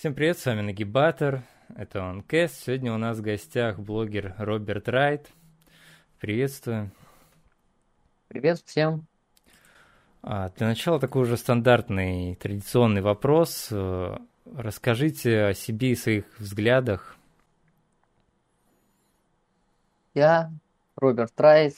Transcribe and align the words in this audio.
Всем 0.00 0.14
привет, 0.14 0.38
с 0.38 0.46
вами 0.46 0.62
Нагибатор, 0.62 1.42
это 1.76 2.02
он 2.02 2.22
Кэс. 2.22 2.54
Сегодня 2.54 2.94
у 2.94 2.96
нас 2.96 3.18
в 3.18 3.20
гостях 3.20 3.78
блогер 3.78 4.34
Роберт 4.38 4.88
Райт. 4.88 5.28
Приветствую. 6.18 6.90
Привет 8.28 8.62
всем. 8.64 9.04
А, 10.22 10.48
для 10.56 10.68
начала 10.68 10.98
такой 10.98 11.24
уже 11.24 11.36
стандартный 11.36 12.34
традиционный 12.36 13.02
вопрос. 13.02 13.68
Э, 13.70 14.16
расскажите 14.56 15.48
о 15.48 15.52
себе 15.52 15.90
и 15.90 15.96
своих 15.96 16.24
взглядах. 16.38 17.16
Я 20.14 20.50
Роберт 20.96 21.38
Райт, 21.38 21.74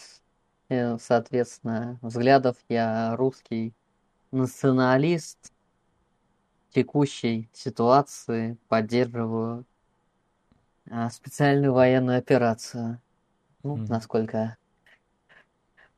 э, 0.69 0.97
соответственно, 0.99 1.99
взглядов 2.03 2.57
я 2.69 3.17
русский 3.17 3.73
националист, 4.31 5.52
текущей 6.73 7.49
ситуации 7.53 8.57
поддерживаю 8.69 9.65
а, 10.91 11.11
специальную 11.11 11.73
военную 11.73 12.19
операцию. 12.19 13.01
Ну, 13.63 13.77
mm. 13.77 13.87
насколько 13.89 14.57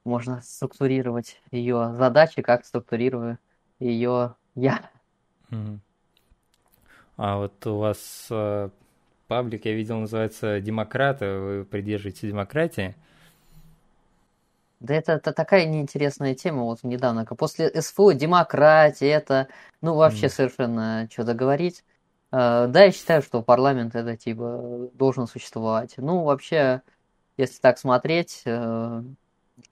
можно 0.05 0.42
структурировать 0.42 1.41
ее 1.51 1.95
задачи, 1.95 2.42
как 2.42 2.66
структурирую 2.66 3.38
ее 3.79 4.34
я. 4.55 4.91
Mm. 5.51 5.79
А 7.16 7.38
вот 7.38 7.66
у 7.66 7.79
вас 7.79 8.27
э, 8.30 8.70
паблик, 9.29 9.65
я 9.65 9.74
видел, 9.74 9.98
называется 10.01 10.60
«Демократы», 10.60 11.38
вы 11.38 11.65
придерживаетесь 11.65 12.29
демократии? 12.29 12.95
Да 14.84 14.95
это, 14.95 15.12
это 15.12 15.33
такая 15.33 15.65
неинтересная 15.65 16.34
тема, 16.34 16.65
вот 16.65 16.83
недавно. 16.83 17.24
После 17.24 17.70
СФО 17.80 18.12
демократия, 18.12 19.09
это, 19.09 19.48
ну, 19.80 19.95
вообще 19.95 20.27
mm. 20.27 20.30
совершенно 20.30 21.09
что-то 21.10 21.34
говорить. 21.34 21.84
Uh, 22.30 22.66
да, 22.66 22.84
я 22.84 22.93
считаю, 22.93 23.23
что 23.23 23.43
парламент 23.43 23.95
это, 23.95 24.16
типа, 24.16 24.91
должен 24.95 25.27
существовать. 25.27 25.95
Ну, 25.99 26.24
вообще, 26.24 26.82
если 27.37 27.60
так 27.60 27.79
смотреть, 27.79 28.43
uh, 28.45 29.05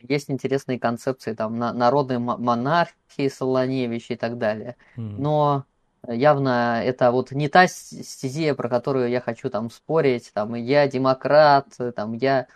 есть 0.00 0.30
интересные 0.30 0.78
концепции, 0.78 1.34
там, 1.34 1.58
на, 1.58 1.72
народной 1.72 2.18
монархии 2.18 3.28
Солоневич 3.28 4.10
и 4.10 4.16
так 4.16 4.38
далее. 4.38 4.76
Mm. 4.96 5.16
Но 5.18 5.64
явно 6.06 6.82
это 6.84 7.10
вот 7.10 7.32
не 7.32 7.48
та 7.48 7.66
стезия, 7.66 8.54
про 8.54 8.68
которую 8.68 9.10
я 9.10 9.20
хочу 9.20 9.50
там 9.50 9.70
спорить, 9.70 10.30
там, 10.32 10.54
я 10.54 10.86
демократ, 10.88 11.66
там, 11.96 12.12
я, 12.12 12.46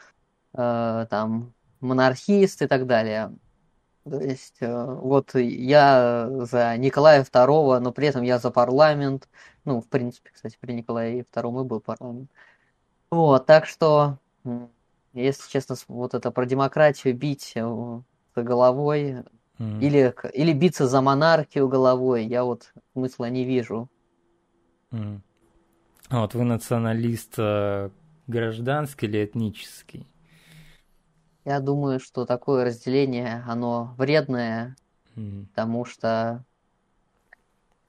там, 0.53 1.53
монархист 1.81 2.63
и 2.63 2.67
так 2.67 2.87
далее. 2.87 3.33
То 4.09 4.21
есть, 4.21 4.59
э, 4.61 4.85
вот 4.85 5.35
я 5.35 6.29
за 6.31 6.77
Николая 6.77 7.25
II, 7.25 7.81
но 7.81 7.93
при 7.93 8.07
этом 8.07 8.23
я 8.23 8.39
за 8.39 8.51
парламент. 8.51 9.29
Ну, 9.65 9.81
в 9.81 9.89
принципе, 9.89 10.31
кстати, 10.33 10.57
при 10.61 10.73
Николае 10.73 11.23
II 11.23 11.65
и 11.65 11.67
был 11.67 11.81
парламент. 11.81 12.31
Вот, 13.11 13.47
так 13.47 13.67
что, 13.67 14.19
если 15.13 15.51
честно, 15.51 15.77
вот 15.89 16.15
это 16.15 16.31
про 16.31 16.47
демократию 16.47 17.17
бить 17.17 17.53
э, 17.57 18.01
головой 18.37 19.25
mm. 19.59 19.81
или, 19.81 20.15
или 20.35 20.53
биться 20.53 20.87
за 20.87 21.01
монархию 21.01 21.69
головой, 21.69 22.27
я 22.27 22.45
вот 22.45 22.73
смысла 22.93 23.29
не 23.31 23.45
вижу. 23.45 23.89
Mm. 24.93 25.21
А 26.09 26.21
вот 26.21 26.35
вы 26.35 26.45
националист 26.45 27.35
э, 27.39 27.91
гражданский 28.29 29.07
или 29.07 29.25
этнический? 29.25 30.07
Я 31.47 31.61
думаю, 31.61 32.01
что 32.01 32.27
такое 32.27 32.65
разделение, 32.65 33.45
оно 33.47 33.95
вредное, 33.99 34.75
mm-hmm. 35.15 35.47
потому 35.47 35.85
что 35.85 36.45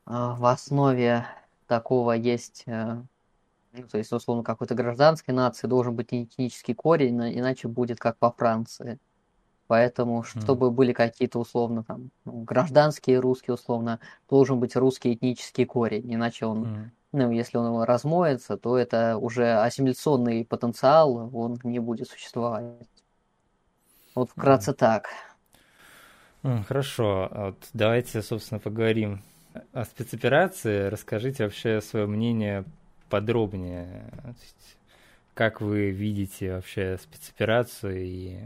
э, 0.05 0.11
в 0.11 0.45
основе 0.45 1.25
такого 1.65 2.11
есть, 2.11 2.61
э, 2.67 3.01
ну, 3.73 3.83
то 3.87 3.97
есть, 3.97 4.13
условно, 4.13 4.43
какой-то 4.43 4.75
гражданской 4.75 5.33
нации 5.33 5.65
должен 5.65 5.95
быть 5.95 6.09
этнический 6.11 6.75
корень, 6.75 7.19
иначе 7.35 7.67
будет 7.67 7.97
как 7.97 8.17
во 8.21 8.31
Франции. 8.31 8.99
Поэтому, 9.65 10.21
mm-hmm. 10.21 10.41
чтобы 10.43 10.69
были 10.69 10.93
какие-то 10.93 11.39
условно 11.39 11.83
там 11.83 12.11
ну, 12.25 12.43
гражданские 12.43 13.19
русские, 13.19 13.55
условно, 13.55 13.99
должен 14.29 14.59
быть 14.59 14.75
русский 14.75 15.15
этнический 15.15 15.65
корень, 15.65 16.13
иначе 16.13 16.45
он, 16.45 16.63
mm-hmm. 16.63 16.89
ну, 17.13 17.31
если 17.31 17.57
он 17.57 17.81
размоется, 17.81 18.55
то 18.55 18.77
это 18.77 19.17
уже 19.17 19.51
ассимиляционный 19.59 20.45
потенциал, 20.45 21.35
он 21.35 21.59
не 21.63 21.79
будет 21.79 22.07
существовать. 22.07 22.87
Вот 24.17 24.31
вкратце 24.31 24.73
так. 24.73 25.09
Хорошо, 26.41 27.29
вот 27.31 27.55
давайте, 27.73 28.23
собственно, 28.23 28.59
поговорим 28.59 29.21
о 29.73 29.85
спецоперации. 29.85 30.87
Расскажите 30.87 31.43
вообще 31.43 31.81
свое 31.81 32.07
мнение 32.07 32.65
подробнее. 33.09 34.09
Как 35.35 35.61
вы 35.61 35.91
видите 35.91 36.55
вообще 36.55 36.97
спецоперацию 36.99 38.03
и 38.03 38.39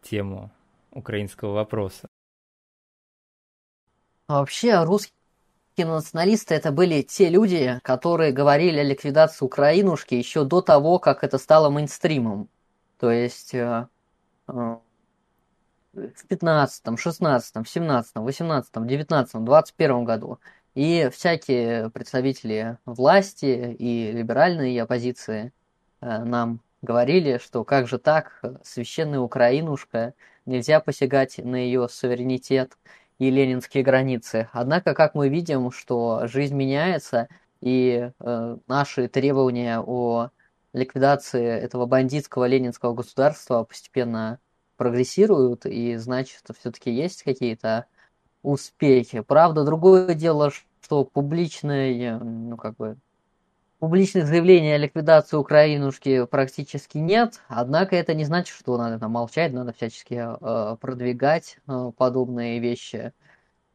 тему 0.00 0.50
украинского 0.92 1.52
вопроса? 1.52 2.08
Вообще, 4.28 4.82
русские 4.82 5.12
националисты 5.76 6.54
это 6.54 6.72
были 6.72 7.02
те 7.02 7.28
люди, 7.28 7.78
которые 7.82 8.32
говорили 8.32 8.78
о 8.78 8.84
ликвидации 8.84 9.44
Украинушки 9.44 10.14
еще 10.14 10.44
до 10.44 10.62
того, 10.62 10.98
как 10.98 11.22
это 11.22 11.36
стало 11.36 11.68
мейнстримом. 11.68 12.48
То 12.98 13.10
есть 13.10 13.52
э, 13.52 13.88
э, 14.48 14.76
в 15.96 16.26
15, 16.28 16.98
16, 16.98 17.68
17, 17.68 18.16
18, 18.16 18.86
19, 18.86 19.44
21 19.44 20.04
году. 20.04 20.38
И 20.74 21.08
всякие 21.12 21.90
представители 21.90 22.78
власти 22.84 23.74
и 23.78 24.12
либеральной 24.12 24.78
оппозиции 24.78 25.52
э, 26.00 26.24
нам 26.24 26.60
говорили, 26.82 27.38
что 27.38 27.64
как 27.64 27.88
же 27.88 27.98
так, 27.98 28.42
священная 28.62 29.20
Украинушка, 29.20 30.12
нельзя 30.44 30.80
посягать 30.80 31.38
на 31.38 31.56
ее 31.56 31.88
суверенитет 31.88 32.76
и 33.18 33.30
ленинские 33.30 33.82
границы. 33.82 34.48
Однако, 34.52 34.94
как 34.94 35.14
мы 35.14 35.28
видим, 35.30 35.72
что 35.72 36.26
жизнь 36.26 36.54
меняется, 36.54 37.28
и 37.62 38.10
э, 38.20 38.56
наши 38.66 39.08
требования 39.08 39.80
о 39.80 40.28
ликвидации 40.74 41.44
этого 41.46 41.86
бандитского 41.86 42.44
ленинского 42.44 42.92
государства 42.92 43.64
постепенно 43.64 44.38
прогрессируют, 44.76 45.66
и 45.66 45.96
значит, 45.96 46.42
все-таки 46.58 46.90
есть 46.90 47.22
какие-то 47.22 47.86
успехи. 48.42 49.20
Правда, 49.20 49.64
другое 49.64 50.14
дело, 50.14 50.50
что 50.80 51.04
публичное, 51.04 52.18
ну, 52.18 52.56
как 52.56 52.76
бы, 52.76 52.96
публичных 53.78 54.26
заявлений 54.26 54.72
о 54.72 54.78
ликвидации 54.78 55.36
Украинушки 55.36 56.24
практически 56.26 56.98
нет, 56.98 57.42
однако 57.48 57.96
это 57.96 58.14
не 58.14 58.24
значит, 58.24 58.54
что 58.54 58.78
надо 58.78 58.98
там 58.98 59.12
молчать, 59.12 59.52
надо 59.52 59.72
всячески 59.72 60.14
э, 60.14 60.76
продвигать 60.76 61.58
э, 61.66 61.90
подобные 61.96 62.58
вещи, 62.58 63.12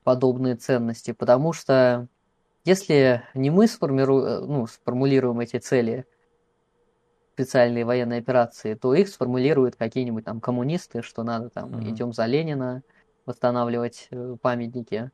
подобные 0.03 0.55
ценности, 0.55 1.11
потому 1.11 1.53
что 1.53 2.07
если 2.63 3.23
не 3.33 3.49
мы 3.49 3.67
сформируем, 3.67 4.25
э, 4.25 4.39
ну, 4.39 4.67
сформулируем 4.67 5.39
эти 5.39 5.57
цели, 5.57 6.05
специальные 7.33 7.85
военные 7.85 8.19
операции, 8.19 8.73
то 8.73 8.93
их 8.93 9.07
сформулируют 9.07 9.75
какие-нибудь 9.75 10.25
там 10.25 10.41
коммунисты, 10.41 11.01
что 11.01 11.23
надо 11.23 11.49
там 11.49 11.71
mm-hmm. 11.71 11.89
идем 11.89 12.13
за 12.13 12.25
Ленина, 12.25 12.83
восстанавливать 13.25 14.07
э, 14.11 14.35
памятники. 14.41 15.11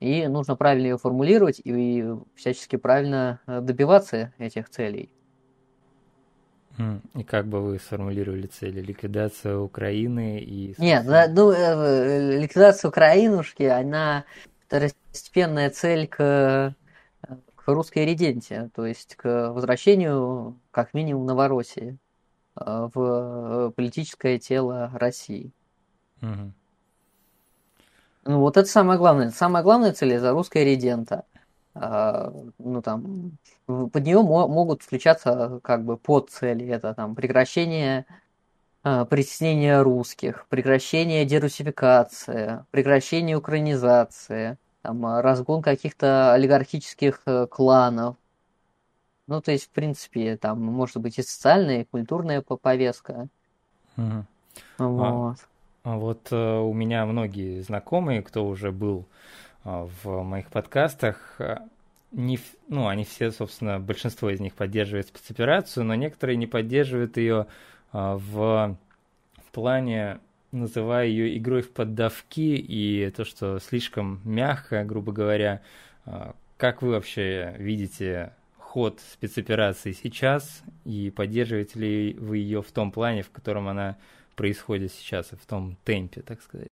И 0.00 0.26
нужно 0.26 0.56
правильно 0.56 0.88
ее 0.88 0.98
формулировать 0.98 1.60
и 1.64 2.04
всячески 2.34 2.76
правильно 2.76 3.40
э, 3.46 3.60
добиваться 3.60 4.32
этих 4.38 4.68
целей. 4.68 5.10
И 7.14 7.22
как 7.22 7.46
бы 7.46 7.60
вы 7.60 7.78
сформулировали 7.78 8.48
цели? 8.48 8.80
Ликвидация 8.80 9.56
Украины 9.56 10.40
и... 10.40 10.74
Нет, 10.78 11.06
да, 11.06 11.28
ну, 11.28 11.52
э, 11.52 12.40
ликвидация 12.40 12.88
Украинушки, 12.88 13.62
она 13.62 14.24
второстепенная 14.66 15.70
цель 15.70 16.08
к 16.08 16.74
к 17.64 17.68
русской 17.68 18.04
реденте, 18.04 18.70
то 18.74 18.84
есть 18.86 19.16
к 19.16 19.52
возвращению, 19.52 20.58
как 20.70 20.92
минимум, 20.94 21.26
Новороссии 21.26 21.98
э, 22.56 22.88
в 22.94 23.00
э, 23.00 23.70
политическое 23.74 24.38
тело 24.38 24.90
России. 24.94 25.52
Угу. 26.20 26.52
Ну, 28.26 28.40
вот 28.40 28.56
это 28.56 28.68
самое 28.68 28.98
главное. 28.98 29.30
Самая 29.30 29.62
главная 29.62 29.92
цель 29.92 30.12
это 30.12 30.32
русская 30.32 30.64
редента. 30.64 31.24
А, 31.74 32.32
ну, 32.58 32.82
там, 32.82 33.32
под 33.66 34.04
нее 34.04 34.22
могут 34.22 34.82
включаться 34.82 35.60
как 35.62 35.84
бы 35.84 35.96
под 35.96 36.30
цели. 36.30 36.66
Это 36.68 36.94
там 36.94 37.14
прекращение 37.14 38.06
а, 38.82 39.04
притеснения 39.04 39.82
русских, 39.82 40.46
прекращение 40.48 41.24
дерусификации, 41.24 42.64
прекращение 42.70 43.36
украинизации, 43.36 44.58
там, 44.84 45.04
а, 45.06 45.22
разгон 45.22 45.62
каких-то 45.62 46.34
олигархических 46.34 47.22
э, 47.24 47.46
кланов. 47.46 48.16
Ну, 49.26 49.40
то 49.40 49.50
есть, 49.50 49.64
в 49.64 49.70
принципе, 49.70 50.36
там 50.36 50.62
может 50.62 50.98
быть 50.98 51.18
и 51.18 51.22
социальная, 51.22 51.80
и 51.80 51.84
культурная 51.84 52.42
повестка. 52.42 53.28
Угу. 53.96 54.24
Вот. 54.76 55.38
А, 55.84 55.96
вот 55.96 56.28
э, 56.30 56.58
у 56.58 56.74
меня 56.74 57.06
многие 57.06 57.62
знакомые, 57.62 58.20
кто 58.20 58.46
уже 58.46 58.72
был 58.72 59.06
а, 59.64 59.88
в 60.02 60.22
моих 60.22 60.48
подкастах, 60.48 61.40
не, 62.12 62.38
ну, 62.68 62.86
они 62.86 63.04
все, 63.04 63.32
собственно, 63.32 63.80
большинство 63.80 64.28
из 64.28 64.38
них 64.38 64.54
поддерживают 64.54 65.08
спецоперацию, 65.08 65.84
но 65.84 65.94
некоторые 65.94 66.36
не 66.36 66.46
поддерживают 66.46 67.16
ее 67.16 67.46
а, 67.90 68.18
в 68.18 68.76
плане, 69.50 70.18
называя 70.54 71.06
ее 71.06 71.36
игрой 71.36 71.62
в 71.62 71.72
поддавки 71.72 72.40
и 72.40 73.10
то, 73.10 73.24
что 73.24 73.58
слишком 73.58 74.20
мягко, 74.24 74.84
грубо 74.84 75.12
говоря. 75.12 75.62
А, 76.06 76.34
как 76.56 76.82
вы 76.82 76.90
вообще 76.90 77.54
видите 77.58 78.32
ход 78.58 79.00
спецоперации 79.12 79.92
сейчас 79.92 80.62
и 80.84 81.10
поддерживаете 81.10 81.78
ли 81.78 82.14
вы 82.14 82.38
ее 82.38 82.62
в 82.62 82.72
том 82.72 82.92
плане, 82.92 83.22
в 83.22 83.30
котором 83.30 83.68
она 83.68 83.96
происходит 84.36 84.92
сейчас, 84.92 85.28
в 85.30 85.46
том 85.46 85.76
темпе, 85.84 86.22
так 86.22 86.42
сказать? 86.42 86.68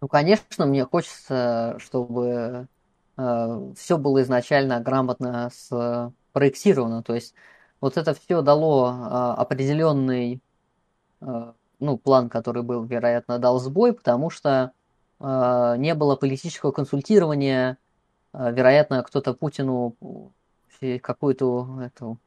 Ну, 0.00 0.08
конечно, 0.08 0.66
мне 0.66 0.84
хочется, 0.84 1.76
чтобы 1.78 2.66
э, 3.16 3.72
все 3.76 3.98
было 3.98 4.22
изначально 4.22 4.80
грамотно 4.80 5.50
спроектировано. 5.52 7.02
То 7.02 7.14
есть 7.14 7.34
вот 7.80 7.96
это 7.96 8.14
все 8.14 8.42
дало 8.42 8.90
э, 8.90 9.40
определенный 9.40 10.34
э, 10.34 10.40
ну, 11.82 11.98
план, 11.98 12.28
который 12.28 12.62
был, 12.62 12.84
вероятно, 12.84 13.38
дал 13.38 13.58
сбой, 13.58 13.92
потому 13.92 14.30
что 14.30 14.72
э, 15.20 15.74
не 15.78 15.94
было 15.94 16.16
политического 16.16 16.70
консультирования. 16.70 17.78
Э, 18.32 18.52
вероятно, 18.52 19.02
кто-то 19.02 19.34
Путину 19.34 19.96
какую-то 21.00 21.80
эту 21.80 22.18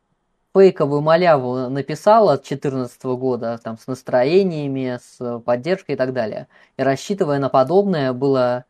фейковую 0.53 1.01
маляву 1.01 1.69
написал 1.69 2.29
от 2.29 2.41
2014 2.43 3.03
года, 3.03 3.59
там, 3.61 3.77
с 3.77 3.87
настроениями, 3.87 4.99
с 5.01 5.39
поддержкой 5.39 5.91
и 5.93 5.97
так 5.97 6.13
далее. 6.13 6.47
И 6.77 6.83
рассчитывая 6.83 7.39
на 7.39 7.49
подобное, 7.49 8.13
было 8.13 8.65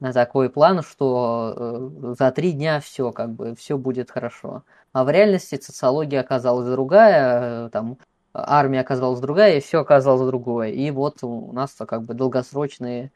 на 0.00 0.12
такой 0.12 0.50
план, 0.50 0.82
что 0.82 1.54
э, 1.56 2.14
за 2.18 2.30
три 2.30 2.52
дня 2.52 2.80
все, 2.80 3.12
как 3.12 3.30
бы, 3.32 3.54
все 3.56 3.78
будет 3.78 4.10
хорошо. 4.10 4.62
А 4.92 5.04
в 5.04 5.10
реальности 5.10 5.60
социология 5.60 6.20
оказалась 6.20 6.68
другая, 6.68 7.66
э, 7.66 7.70
там, 7.70 7.98
армия 8.34 8.80
оказалась 8.80 9.20
другая, 9.20 9.56
и 9.56 9.60
все 9.60 9.80
оказалось 9.80 10.26
другое. 10.26 10.70
И 10.70 10.90
вот 10.90 11.22
у 11.22 11.52
нас 11.52 11.74
как 11.74 12.02
бы 12.02 12.14
долгосрочный 12.14 13.04
э, 13.04 13.10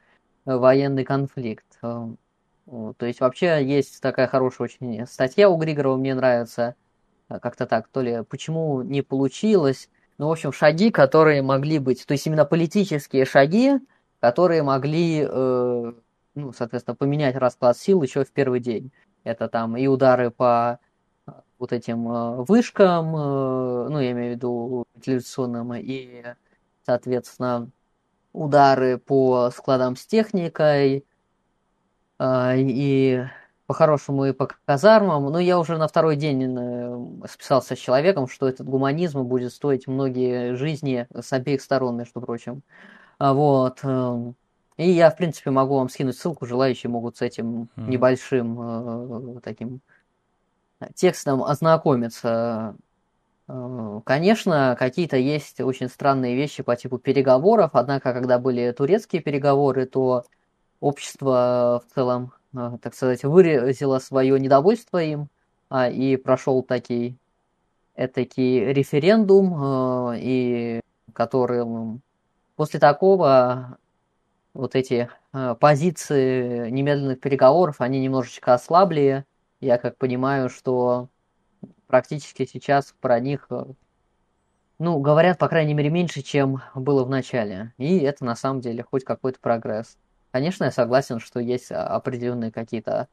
военный 0.44 1.04
конфликт. 1.04 1.64
То 1.80 3.06
есть 3.06 3.20
вообще 3.20 3.64
есть 3.64 4.00
такая 4.00 4.26
хорошая 4.26 4.66
очень 4.66 5.06
статья 5.06 5.48
у 5.50 5.56
Григорова, 5.56 5.96
мне 5.96 6.14
нравится– 6.14 6.74
а, 7.28 7.40
как-то 7.40 7.66
так, 7.66 7.88
то 7.88 8.00
ли 8.00 8.22
почему 8.28 8.82
не 8.82 9.02
получилось. 9.02 9.90
Ну, 10.18 10.28
в 10.28 10.32
общем, 10.32 10.52
шаги, 10.52 10.90
которые 10.90 11.42
могли 11.42 11.78
быть, 11.78 12.04
то 12.06 12.12
есть 12.12 12.26
именно 12.26 12.44
политические 12.44 13.24
шаги, 13.24 13.74
которые 14.20 14.62
могли, 14.62 15.24
э, 15.28 15.92
ну, 16.34 16.52
соответственно, 16.52 16.96
поменять 16.96 17.36
расклад 17.36 17.78
сил 17.78 18.02
еще 18.02 18.24
в 18.24 18.32
первый 18.32 18.60
день. 18.60 18.90
Это 19.24 19.48
там 19.48 19.76
и 19.76 19.86
удары 19.86 20.30
по 20.30 20.80
вот 21.58 21.72
этим 21.72 22.08
э, 22.08 22.44
вышкам, 22.44 23.16
э, 23.16 23.88
ну, 23.88 24.00
я 24.00 24.12
имею 24.12 24.32
в 24.32 24.36
виду 24.36 24.84
телевизионным, 25.02 25.74
и, 25.74 26.24
соответственно, 26.86 27.70
удары 28.32 28.98
по 28.98 29.50
складам 29.50 29.96
с 29.96 30.06
техникой, 30.06 31.04
э, 32.18 32.54
и 32.56 33.24
по-хорошему 33.66 34.26
и 34.26 34.32
по 34.32 34.48
казармам. 34.64 35.24
Но 35.30 35.38
я 35.38 35.58
уже 35.58 35.76
на 35.76 35.88
второй 35.88 36.16
день 36.16 37.20
списался 37.28 37.76
с 37.76 37.78
человеком, 37.78 38.26
что 38.26 38.48
этот 38.48 38.66
гуманизм 38.66 39.22
будет 39.24 39.52
стоить 39.52 39.86
многие 39.86 40.54
жизни 40.54 41.06
с 41.14 41.32
обеих 41.34 41.60
сторон, 41.60 41.96
между 41.96 42.20
прочим. 42.20 42.62
А 43.18 43.34
вот. 43.34 43.84
И 44.78 44.90
я, 44.90 45.10
в 45.10 45.16
принципе, 45.16 45.50
могу 45.50 45.74
вам 45.74 45.90
скинуть 45.90 46.16
ссылку, 46.16 46.46
желающие 46.46 46.88
могут 46.88 47.18
с 47.18 47.22
этим 47.22 47.68
небольшим 47.76 49.40
таким 49.42 49.82
текстом 50.94 51.42
ознакомиться. 51.42 52.76
Э, 53.48 54.00
конечно, 54.04 54.76
какие-то 54.78 55.16
есть 55.16 55.60
очень 55.60 55.88
странные 55.88 56.36
вещи 56.36 56.62
по 56.62 56.76
типу 56.76 56.98
переговоров, 56.98 57.70
однако, 57.74 58.12
когда 58.12 58.38
были 58.38 58.72
турецкие 58.72 59.22
переговоры, 59.22 59.86
то 59.86 60.24
общество 60.80 61.82
в 61.86 61.94
целом 61.94 62.32
а, 62.56 62.78
так 62.78 62.94
сказать, 62.94 63.24
выразила 63.24 63.98
свое 63.98 64.38
недовольство 64.40 65.02
им, 65.02 65.28
а, 65.68 65.88
и 65.88 66.16
прошел 66.16 66.62
такой 66.62 67.18
этакий 67.94 68.72
референдум, 68.72 69.54
а, 69.56 70.14
и 70.16 70.80
которым 71.12 72.00
после 72.56 72.80
такого 72.80 73.78
вот 74.54 74.74
эти 74.74 75.08
позиции 75.60 76.70
немедленных 76.70 77.20
переговоров, 77.20 77.80
они 77.80 78.00
немножечко 78.00 78.54
ослабли. 78.54 79.24
Я 79.60 79.78
как 79.78 79.96
понимаю, 79.96 80.48
что 80.48 81.08
практически 81.86 82.46
сейчас 82.46 82.94
про 83.00 83.18
них, 83.20 83.48
ну, 84.78 85.00
говорят, 85.00 85.38
по 85.38 85.48
крайней 85.48 85.74
мере, 85.74 85.90
меньше, 85.90 86.22
чем 86.22 86.62
было 86.74 87.04
в 87.04 87.10
начале. 87.10 87.74
И 87.78 87.98
это 87.98 88.24
на 88.24 88.36
самом 88.36 88.60
деле 88.60 88.84
хоть 88.84 89.04
какой-то 89.04 89.40
прогресс. 89.40 89.98
Конечно, 90.30 90.64
я 90.64 90.70
согласен, 90.70 91.18
что 91.18 91.40
есть 91.40 91.72
определенные 91.72 92.52
какие-то 92.52 93.08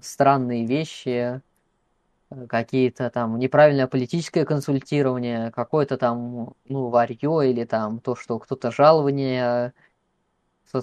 странные 0.00 0.66
вещи, 0.66 1.42
э, 2.30 2.46
какие-то 2.48 3.10
там 3.10 3.38
неправильное 3.38 3.86
политическое 3.86 4.44
консультирование, 4.44 5.50
какое-то 5.52 5.98
там, 5.98 6.54
ну, 6.66 6.88
варье 6.88 7.50
или 7.50 7.64
там 7.64 8.00
то, 8.00 8.16
что 8.16 8.38
кто-то 8.38 8.70
жалование 8.72 9.72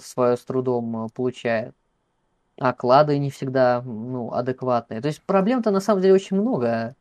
свое 0.00 0.36
с 0.36 0.44
трудом 0.44 1.06
э, 1.06 1.08
получает. 1.14 1.74
Оклады 2.58 3.18
не 3.18 3.30
всегда, 3.30 3.82
ну, 3.82 4.32
адекватные. 4.32 5.00
То 5.00 5.08
есть 5.08 5.22
проблем-то 5.22 5.70
на 5.70 5.80
самом 5.80 6.02
деле 6.02 6.14
очень 6.14 6.36
много. 6.36 6.94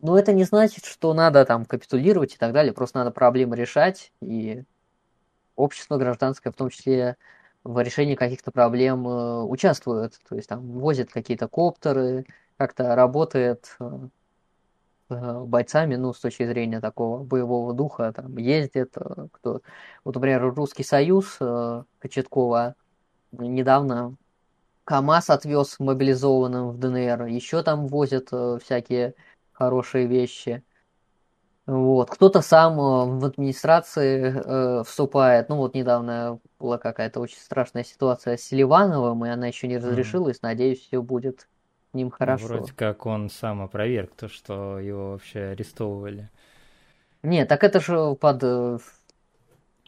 Но 0.00 0.18
это 0.18 0.32
не 0.32 0.44
значит, 0.44 0.84
что 0.84 1.14
надо 1.14 1.44
там 1.44 1.64
капитулировать 1.64 2.34
и 2.34 2.38
так 2.38 2.52
далее. 2.52 2.72
Просто 2.72 2.98
надо 2.98 3.10
проблемы 3.10 3.56
решать. 3.56 4.12
И 4.20 4.64
общество 5.56 5.96
гражданское 5.96 6.50
в 6.50 6.56
том 6.56 6.70
числе 6.70 7.16
в 7.64 7.82
решении 7.82 8.14
каких-то 8.14 8.50
проблем 8.50 9.06
э, 9.06 9.42
участвуют. 9.42 10.14
То 10.28 10.36
есть 10.36 10.48
там 10.48 10.60
возят 10.78 11.10
какие-то 11.10 11.48
коптеры, 11.48 12.26
как-то 12.56 12.94
работает 12.94 13.76
э, 13.80 14.08
с 15.08 15.44
бойцами, 15.46 15.96
ну, 15.96 16.12
с 16.12 16.20
точки 16.20 16.46
зрения 16.46 16.80
такого 16.80 17.22
боевого 17.22 17.74
духа, 17.74 18.12
там 18.12 18.36
ездит, 18.38 18.96
э, 18.96 19.28
кто... 19.32 19.60
Вот, 20.04 20.14
например, 20.14 20.54
Русский 20.54 20.84
Союз 20.84 21.38
Кочеткова 21.98 22.74
недавно 23.32 24.16
КАМАЗ 24.90 25.30
отвез 25.30 25.76
мобилизованным 25.78 26.70
в 26.70 26.78
ДНР, 26.78 27.26
еще 27.26 27.62
там 27.62 27.86
возят 27.86 28.30
всякие 28.60 29.14
хорошие 29.52 30.08
вещи. 30.08 30.64
Вот. 31.64 32.10
Кто-то 32.10 32.40
сам 32.40 32.72
э, 32.80 33.20
в 33.20 33.24
администрации 33.24 34.34
э, 34.34 34.82
вступает. 34.82 35.48
Ну 35.48 35.58
вот 35.58 35.76
недавно 35.76 36.40
была 36.58 36.78
какая-то 36.78 37.20
очень 37.20 37.38
страшная 37.38 37.84
ситуация 37.84 38.36
с 38.36 38.42
Селивановым, 38.42 39.24
и 39.24 39.28
она 39.28 39.46
еще 39.46 39.68
не 39.68 39.76
разрешилась. 39.76 40.38
Mm. 40.38 40.42
Надеюсь, 40.42 40.80
все 40.80 41.00
будет 41.00 41.46
с 41.92 41.94
ним 41.94 42.10
хорошо. 42.10 42.48
Ну, 42.48 42.54
вроде 42.56 42.72
как 42.72 43.06
он 43.06 43.30
сам 43.30 43.62
опроверг 43.62 44.10
то, 44.16 44.26
что 44.26 44.80
его 44.80 45.12
вообще 45.12 45.50
арестовывали. 45.52 46.28
Нет, 47.22 47.46
так 47.46 47.62
это 47.62 47.78
же 47.78 48.16
под 48.16 48.42
э, 48.42 48.78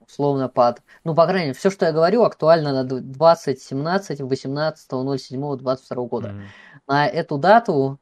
условно 0.06 0.48
под... 0.48 0.82
Ну, 1.04 1.14
по 1.14 1.26
крайней 1.26 1.48
мере, 1.48 1.58
все, 1.58 1.70
что 1.70 1.86
я 1.86 1.92
говорю, 1.92 2.22
актуально 2.22 2.72
на 2.72 2.84
2017, 2.84 4.20
18, 4.20 4.90
07, 5.20 5.56
22 5.56 6.04
года. 6.04 6.28
Mm. 6.28 6.42
На 6.88 7.06
эту 7.06 7.38
дату, 7.38 7.98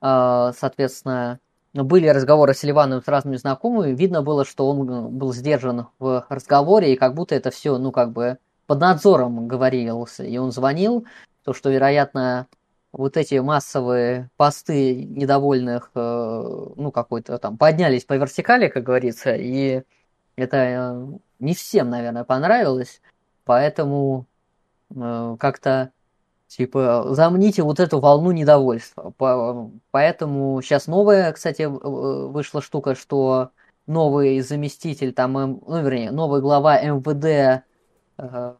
э, 0.00 0.52
соответственно, 0.56 1.40
были 1.74 2.08
разговоры 2.08 2.54
с 2.54 2.58
Селивановым 2.58 3.02
с 3.02 3.08
разными 3.08 3.36
знакомыми, 3.36 3.94
видно 3.94 4.22
было, 4.22 4.44
что 4.44 4.68
он 4.68 4.90
э, 4.90 5.08
был 5.08 5.32
сдержан 5.32 5.88
в 5.98 6.26
разговоре, 6.28 6.92
и 6.92 6.96
как 6.96 7.14
будто 7.14 7.34
это 7.34 7.50
все, 7.50 7.78
ну, 7.78 7.92
как 7.92 8.12
бы 8.12 8.38
под 8.66 8.80
надзором 8.80 9.48
говорился. 9.48 10.24
И 10.24 10.36
он 10.38 10.52
звонил, 10.52 11.06
то, 11.44 11.54
что, 11.54 11.70
вероятно, 11.70 12.46
вот 12.92 13.16
эти 13.16 13.36
массовые 13.36 14.30
посты 14.36 15.04
недовольных, 15.04 15.90
э, 15.94 16.42
ну, 16.76 16.90
какой-то 16.90 17.38
там, 17.38 17.56
поднялись 17.58 18.04
по 18.04 18.14
вертикали, 18.14 18.68
как 18.68 18.82
говорится, 18.82 19.34
и 19.34 19.82
это 20.36 20.56
э, 20.56 21.06
не 21.38 21.54
всем, 21.54 21.90
наверное, 21.90 22.24
понравилось, 22.24 23.00
поэтому 23.44 24.26
как-то 24.90 25.92
Типа, 26.48 27.04
замните 27.10 27.62
вот 27.62 27.78
эту 27.78 28.00
волну 28.00 28.30
недовольства. 28.30 29.12
Поэтому 29.90 30.62
сейчас 30.62 30.86
новая, 30.86 31.30
кстати, 31.32 31.64
вышла 31.66 32.62
штука, 32.62 32.94
что 32.94 33.50
новый 33.86 34.40
заместитель, 34.40 35.12
там, 35.12 35.34
ну, 35.34 35.82
вернее, 35.82 36.10
новый 36.10 36.40
глава 36.40 36.80
МВД 36.80 37.64
э, 38.18 38.54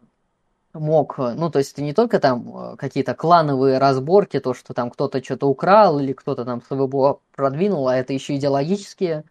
мог, 0.75 1.19
ну, 1.19 1.51
то 1.51 1.59
есть 1.59 1.73
это 1.73 1.83
не 1.83 1.95
только 1.95 2.21
там 2.21 2.77
какие-то 2.77 3.15
клановые 3.15 3.79
разборки, 3.79 4.39
то, 4.39 4.53
что 4.53 4.75
там 4.75 4.91
кто-то 4.91 5.25
что-то 5.25 5.47
украл 5.47 5.99
или 5.99 6.13
кто-то 6.13 6.45
там 6.45 6.63
СВБО 6.63 7.21
продвинул, 7.35 7.89
а 7.89 7.97
это 7.97 8.13
еще 8.13 8.37
идеологические, 8.37 9.25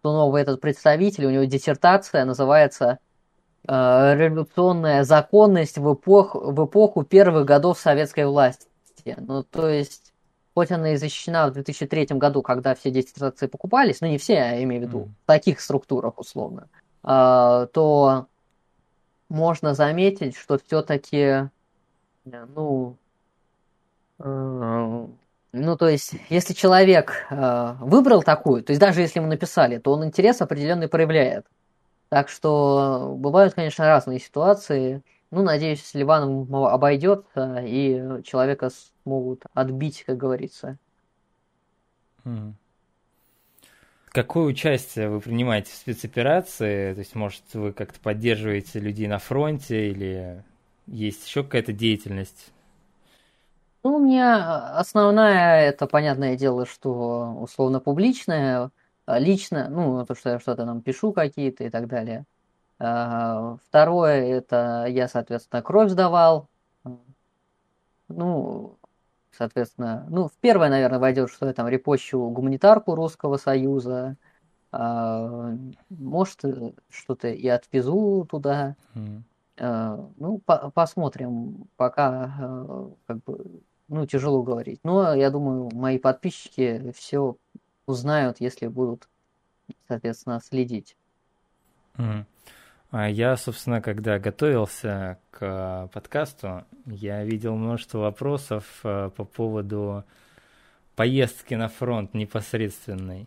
что 0.00 0.12
новый 0.12 0.42
этот 0.42 0.60
представитель, 0.60 1.26
у 1.26 1.30
него 1.30 1.44
диссертация 1.44 2.24
называется 2.24 2.98
Э, 3.66 4.14
революционная 4.16 5.04
законность 5.04 5.76
в, 5.76 5.92
эпох, 5.92 6.34
в 6.34 6.64
эпоху 6.64 7.02
первых 7.04 7.44
годов 7.44 7.78
советской 7.78 8.24
власти. 8.24 8.66
Ну, 9.18 9.42
то 9.42 9.68
есть, 9.68 10.14
хоть 10.54 10.70
она 10.70 10.92
и 10.92 10.96
защищена 10.96 11.48
в 11.48 11.52
2003 11.52 12.06
году, 12.12 12.40
когда 12.40 12.74
все 12.74 12.90
диссертации 12.90 13.46
покупались, 13.46 14.00
ну, 14.00 14.06
не 14.06 14.16
все, 14.16 14.34
я 14.34 14.62
имею 14.62 14.82
в 14.82 14.86
виду, 14.86 14.98
mm. 15.00 15.08
в 15.22 15.26
таких 15.26 15.60
структурах, 15.60 16.18
условно, 16.18 16.68
а, 17.02 17.66
то 17.66 18.26
можно 19.28 19.74
заметить, 19.74 20.34
что 20.34 20.58
все-таки, 20.58 21.50
ну, 22.24 22.96
э, 24.18 25.06
ну, 25.52 25.76
то 25.76 25.88
есть, 25.88 26.14
если 26.28 26.52
человек 26.52 27.26
э, 27.30 27.74
выбрал 27.80 28.22
такую, 28.22 28.62
то 28.62 28.72
есть 28.72 28.80
даже 28.80 29.00
если 29.00 29.18
ему 29.18 29.28
написали, 29.28 29.78
то 29.78 29.92
он 29.92 30.04
интерес 30.04 30.40
определенный 30.40 30.88
проявляет. 30.88 31.46
Так 32.10 32.28
что 32.28 33.14
бывают, 33.16 33.54
конечно, 33.54 33.86
разные 33.86 34.18
ситуации. 34.18 35.02
Ну, 35.30 35.42
надеюсь, 35.42 35.92
Ливан 35.94 36.46
обойдет, 36.54 37.26
и 37.36 38.02
человека 38.24 38.70
смогут 39.04 39.44
отбить, 39.52 40.04
как 40.04 40.16
говорится. 40.16 40.78
Какое 44.06 44.44
участие 44.46 45.10
вы 45.10 45.20
принимаете 45.20 45.70
в 45.70 45.74
спецоперации? 45.74 46.94
То 46.94 46.98
есть, 47.00 47.14
может, 47.14 47.42
вы 47.52 47.72
как-то 47.72 48.00
поддерживаете 48.00 48.80
людей 48.80 49.06
на 49.06 49.18
фронте 49.18 49.90
или 49.90 50.42
есть 50.86 51.26
еще 51.26 51.44
какая-то 51.44 51.72
деятельность? 51.72 52.50
Ну, 53.84 53.96
у 53.96 53.98
меня 54.00 54.76
основная, 54.76 55.68
это 55.68 55.86
понятное 55.86 56.36
дело, 56.36 56.66
что 56.66 57.36
условно 57.40 57.78
публичная, 57.78 58.70
а, 59.06 59.18
лично, 59.20 59.68
ну, 59.70 60.04
то, 60.04 60.14
что 60.16 60.30
я 60.30 60.40
что-то 60.40 60.64
там 60.66 60.82
пишу 60.82 61.12
какие-то 61.12 61.64
и 61.64 61.70
так 61.70 61.86
далее. 61.86 62.24
А, 62.80 63.56
второе, 63.68 64.24
это 64.24 64.86
я, 64.88 65.06
соответственно, 65.08 65.62
кровь 65.62 65.90
сдавал. 65.90 66.48
Ну, 68.08 68.78
соответственно, 69.30 70.06
ну, 70.10 70.28
в 70.28 70.32
первое, 70.40 70.70
наверное, 70.70 70.98
войдет, 70.98 71.30
что 71.30 71.46
я 71.46 71.52
там 71.52 71.68
репощу 71.68 72.18
гуманитарку 72.30 72.94
Русского 72.96 73.36
Союза. 73.36 74.16
А, 74.72 75.54
может, 75.88 76.40
что-то 76.90 77.28
и 77.28 77.46
отвезу 77.46 78.26
туда. 78.28 78.74
Mm. 78.94 79.22
Ну, 80.18 80.38
по 80.38 80.70
посмотрим. 80.70 81.66
Пока, 81.76 82.88
как 83.06 83.24
бы, 83.24 83.60
ну, 83.88 84.06
тяжело 84.06 84.42
говорить. 84.42 84.80
Но 84.84 85.14
я 85.14 85.30
думаю, 85.30 85.70
мои 85.74 85.98
подписчики 85.98 86.92
все 86.96 87.36
узнают, 87.86 88.36
если 88.40 88.66
будут, 88.66 89.08
соответственно, 89.88 90.40
следить. 90.40 90.96
Mm. 91.96 92.24
А 92.90 93.08
я, 93.08 93.36
собственно, 93.36 93.82
когда 93.82 94.18
готовился 94.18 95.18
к 95.30 95.90
подкасту, 95.92 96.64
я 96.86 97.24
видел 97.24 97.54
множество 97.54 97.98
вопросов 97.98 98.80
э, 98.82 99.10
по 99.14 99.24
поводу 99.24 100.04
поездки 100.96 101.54
на 101.54 101.68
фронт 101.68 102.14
непосредственной. 102.14 103.26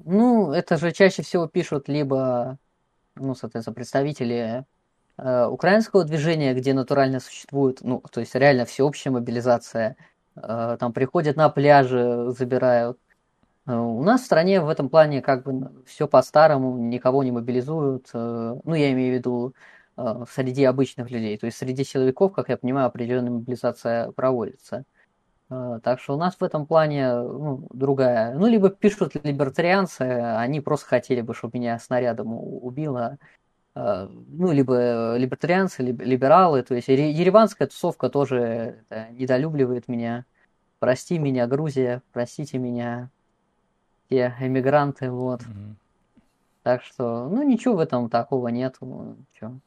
Ну, 0.00 0.52
это 0.52 0.76
же 0.76 0.92
чаще 0.92 1.22
всего 1.22 1.46
пишут 1.46 1.88
либо, 1.88 2.58
ну, 3.14 3.34
соответственно, 3.34 3.74
представители 3.74 4.64
украинского 5.16 6.04
движения, 6.04 6.54
где 6.54 6.74
натурально 6.74 7.20
существует, 7.20 7.78
ну, 7.82 8.02
то 8.10 8.20
есть 8.20 8.34
реально 8.34 8.64
всеобщая 8.64 9.10
мобилизация. 9.10 9.96
Э, 10.36 10.76
там 10.78 10.92
приходят 10.92 11.36
на 11.36 11.48
пляжи, 11.48 12.32
забирают 12.36 12.98
Э, 13.66 13.76
у 13.76 14.02
нас 14.02 14.22
в 14.22 14.24
стране 14.26 14.60
в 14.60 14.68
этом 14.68 14.88
плане 14.88 15.22
как 15.22 15.44
бы 15.44 15.84
все 15.86 16.06
по-старому, 16.08 16.78
никого 16.78 17.22
не 17.24 17.32
мобилизуют. 17.32 18.10
Э, 18.14 18.56
ну, 18.64 18.74
я 18.74 18.92
имею 18.92 19.14
в 19.14 19.18
виду 19.18 19.54
э, 19.96 20.24
среди 20.30 20.64
обычных 20.64 21.10
людей. 21.10 21.36
То 21.38 21.46
есть 21.46 21.58
среди 21.58 21.84
силовиков, 21.84 22.32
как 22.32 22.48
я 22.48 22.56
понимаю, 22.56 22.86
определенная 22.86 23.32
мобилизация 23.32 24.12
проводится. 24.12 24.84
Так 25.50 26.00
что 26.00 26.14
у 26.14 26.16
нас 26.16 26.36
в 26.36 26.42
этом 26.42 26.66
плане 26.66 27.14
ну, 27.14 27.68
другая. 27.70 28.34
Ну, 28.34 28.46
либо 28.46 28.70
пишут 28.70 29.14
либертарианцы, 29.22 30.00
они 30.02 30.60
просто 30.60 30.86
хотели 30.86 31.20
бы, 31.20 31.34
чтобы 31.34 31.58
меня 31.58 31.78
снарядом 31.78 32.32
убило. 32.32 33.18
Ну, 33.74 34.52
либо 34.52 35.16
либертарианцы, 35.16 35.82
либо 35.82 36.04
либералы. 36.04 36.62
То 36.62 36.74
есть 36.74 36.88
ереванская 36.88 37.66
тусовка 37.66 38.08
тоже 38.08 38.84
недолюбливает 39.10 39.88
меня. 39.88 40.24
Прости 40.78 41.18
меня, 41.18 41.46
Грузия, 41.46 42.02
простите 42.12 42.58
меня, 42.58 43.10
те 44.10 44.34
эмигранты, 44.38 45.10
вот. 45.10 45.40
Mm-hmm. 45.40 45.74
Так 46.62 46.82
что, 46.82 47.28
ну, 47.28 47.42
ничего 47.42 47.76
в 47.76 47.80
этом 47.80 48.08
такого 48.08 48.48
нет. 48.48 48.76
Ничего. 48.80 49.58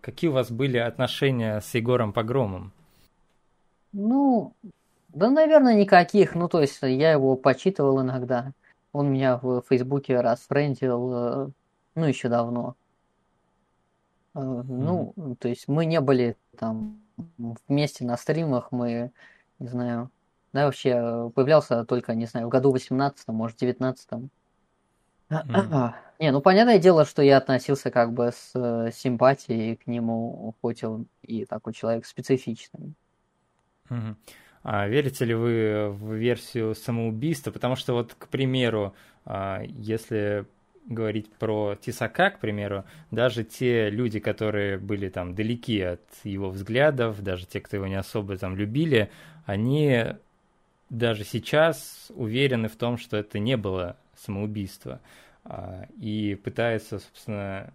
Какие 0.00 0.30
у 0.30 0.34
вас 0.34 0.50
были 0.50 0.76
отношения 0.76 1.60
с 1.60 1.74
Егором 1.74 2.12
Погромом? 2.12 2.72
Ну, 3.92 4.52
да, 5.08 5.30
наверное, 5.30 5.74
никаких. 5.74 6.34
Ну, 6.34 6.48
то 6.48 6.60
есть, 6.60 6.78
я 6.82 7.12
его 7.12 7.36
почитывал 7.36 8.02
иногда. 8.02 8.52
Он 8.92 9.12
меня 9.12 9.38
в 9.38 9.62
Фейсбуке 9.68 10.20
расфрендил, 10.20 11.12
э, 11.12 11.48
ну, 11.94 12.04
еще 12.04 12.28
давно. 12.28 12.76
Mm-hmm. 14.34 14.64
Ну, 14.68 15.36
то 15.38 15.48
есть, 15.48 15.68
мы 15.68 15.86
не 15.86 16.00
были 16.00 16.36
там 16.58 17.00
вместе 17.68 18.04
на 18.04 18.16
стримах, 18.16 18.72
мы, 18.72 19.12
не 19.58 19.68
знаю, 19.68 20.10
да, 20.52 20.66
вообще 20.66 20.90
э, 20.90 21.30
появлялся 21.34 21.84
только, 21.84 22.14
не 22.14 22.26
знаю, 22.26 22.46
в 22.46 22.50
году 22.50 22.70
18 22.70 23.28
может, 23.28 23.58
19 23.58 24.08
mm. 25.28 25.94
Не, 26.20 26.30
ну 26.30 26.40
понятное 26.40 26.78
дело, 26.78 27.04
что 27.04 27.22
я 27.22 27.38
относился 27.38 27.90
как 27.90 28.12
бы 28.12 28.30
с 28.32 28.52
э, 28.54 28.90
симпатией 28.92 29.74
к 29.74 29.88
нему, 29.88 30.54
хоть 30.62 30.84
он 30.84 31.06
и 31.22 31.44
такой 31.44 31.72
человек 31.72 32.06
специфичный. 32.06 32.94
Mm-hmm. 33.88 34.14
А 34.62 34.86
верите 34.86 35.24
ли 35.24 35.34
вы 35.34 35.90
в 35.90 36.14
версию 36.14 36.74
самоубийства? 36.74 37.50
Потому 37.50 37.74
что 37.74 37.92
вот, 37.92 38.14
к 38.14 38.28
примеру, 38.28 38.94
а, 39.26 39.60
если 39.64 40.46
говорить 40.86 41.32
про 41.32 41.76
Тисака, 41.76 42.30
к 42.30 42.40
примеру, 42.40 42.84
даже 43.10 43.44
те 43.44 43.90
люди, 43.90 44.20
которые 44.20 44.78
были 44.78 45.08
там 45.08 45.34
далеки 45.34 45.80
от 45.80 46.02
его 46.24 46.50
взглядов, 46.50 47.22
даже 47.22 47.46
те, 47.46 47.60
кто 47.60 47.76
его 47.76 47.86
не 47.86 47.94
особо 47.94 48.36
там 48.36 48.56
любили, 48.56 49.10
они 49.46 50.14
даже 50.90 51.24
сейчас 51.24 52.10
уверены 52.14 52.68
в 52.68 52.76
том, 52.76 52.98
что 52.98 53.16
это 53.16 53.38
не 53.38 53.56
было 53.56 53.96
самоубийство, 54.16 55.00
а, 55.44 55.86
и 56.00 56.34
пытаются, 56.34 56.98
собственно, 56.98 57.72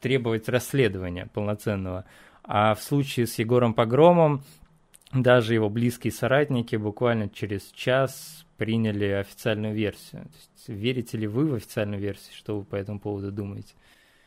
требовать 0.00 0.48
расследования 0.48 1.28
полноценного. 1.32 2.04
А 2.42 2.74
в 2.74 2.82
случае 2.82 3.26
с 3.26 3.38
Егором 3.38 3.74
Погромом 3.74 4.42
даже 5.12 5.54
его 5.54 5.68
близкие 5.68 6.12
соратники 6.12 6.76
буквально 6.76 7.28
через 7.28 7.70
час 7.72 8.46
приняли 8.60 9.06
официальную 9.06 9.74
версию. 9.74 10.26
Есть, 10.34 10.68
верите 10.68 11.16
ли 11.16 11.26
вы 11.26 11.46
в 11.46 11.54
официальную 11.54 11.98
версию? 11.98 12.34
Что 12.36 12.58
вы 12.58 12.64
по 12.64 12.76
этому 12.76 13.00
поводу 13.00 13.32
думаете? 13.32 13.72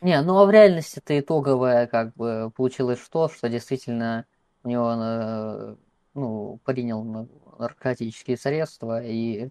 Не, 0.00 0.20
ну 0.22 0.36
а 0.38 0.44
в 0.44 0.50
реальности 0.50 0.98
это 0.98 1.16
итоговое 1.20 1.86
как 1.86 2.12
бы 2.14 2.50
получилось 2.56 2.98
что, 3.00 3.28
что 3.28 3.48
действительно 3.48 4.26
у 4.64 4.68
него 4.68 4.92
э, 4.92 5.76
ну, 6.14 6.58
принял 6.64 7.28
наркотические 7.60 8.36
средства 8.36 9.00
и, 9.04 9.50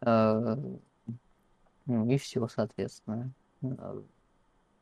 э, 0.00 0.56
ну, 1.86 2.10
и 2.10 2.18
все, 2.18 2.48
соответственно. 2.48 3.30
Э, 3.62 4.02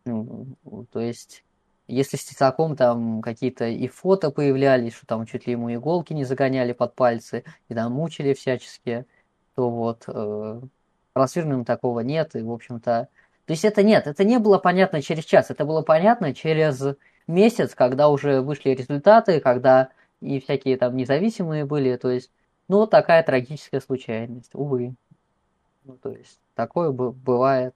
ну, 0.06 0.56
то 0.90 1.00
есть, 1.00 1.44
если 1.86 2.16
с 2.16 2.24
Тесаком 2.24 2.76
там 2.76 3.20
какие-то 3.20 3.66
и 3.66 3.88
фото 3.88 4.30
появлялись, 4.30 4.94
что 4.94 5.04
там 5.04 5.26
чуть 5.26 5.46
ли 5.46 5.52
ему 5.52 5.70
иголки 5.74 6.14
не 6.14 6.24
загоняли 6.24 6.72
под 6.72 6.94
пальцы, 6.94 7.44
и 7.68 7.74
там 7.74 7.92
мучили 7.92 8.32
всячески, 8.32 9.04
то 9.54 9.70
вот 9.70 10.04
э, 10.08 10.60
такого 11.64 12.00
нет, 12.00 12.34
и, 12.34 12.42
в 12.42 12.50
общем-то... 12.50 13.08
То 13.46 13.52
есть 13.52 13.64
это 13.64 13.82
нет, 13.82 14.06
это 14.06 14.24
не 14.24 14.38
было 14.38 14.58
понятно 14.58 15.02
через 15.02 15.24
час, 15.24 15.50
это 15.50 15.64
было 15.64 15.82
понятно 15.82 16.34
через 16.34 16.96
месяц, 17.26 17.74
когда 17.74 18.08
уже 18.08 18.40
вышли 18.40 18.70
результаты, 18.70 19.40
когда 19.40 19.90
и 20.20 20.40
всякие 20.40 20.76
там 20.76 20.96
независимые 20.96 21.66
были, 21.66 21.96
то 21.96 22.10
есть, 22.10 22.30
ну, 22.68 22.86
такая 22.86 23.22
трагическая 23.22 23.80
случайность, 23.80 24.50
увы. 24.54 24.94
Ну, 25.84 25.98
то 26.02 26.10
есть, 26.10 26.40
такое 26.54 26.90
бывает. 26.90 27.74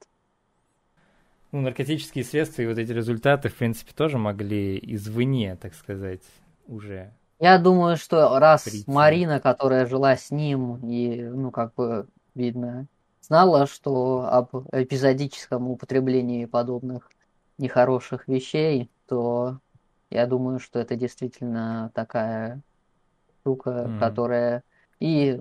Ну, 1.52 1.60
наркотические 1.60 2.24
средства 2.24 2.62
и 2.62 2.66
вот 2.66 2.78
эти 2.78 2.92
результаты, 2.92 3.48
в 3.50 3.54
принципе, 3.54 3.92
тоже 3.94 4.18
могли 4.18 4.78
извне, 4.82 5.56
так 5.56 5.74
сказать, 5.74 6.22
уже. 6.66 7.12
Я 7.40 7.58
думаю, 7.58 7.96
что 7.96 8.38
раз 8.38 8.64
прийти. 8.64 8.90
Марина, 8.90 9.40
которая 9.40 9.86
жила 9.86 10.16
с 10.16 10.30
ним, 10.30 10.76
и, 10.84 11.22
ну, 11.22 11.50
как 11.50 11.74
бы, 11.74 12.08
видно, 12.34 12.86
знала, 13.20 13.66
что 13.66 14.28
об 14.30 14.66
эпизодическом 14.72 15.68
употреблении 15.68 16.46
подобных 16.46 17.10
нехороших 17.58 18.26
вещей, 18.26 18.90
то 19.06 19.58
я 20.10 20.26
думаю, 20.26 20.58
что 20.58 20.78
это 20.78 20.96
действительно 20.96 21.92
такая 21.94 22.60
штука, 23.40 23.86
mm. 23.88 23.98
которая 23.98 24.64
и 25.00 25.40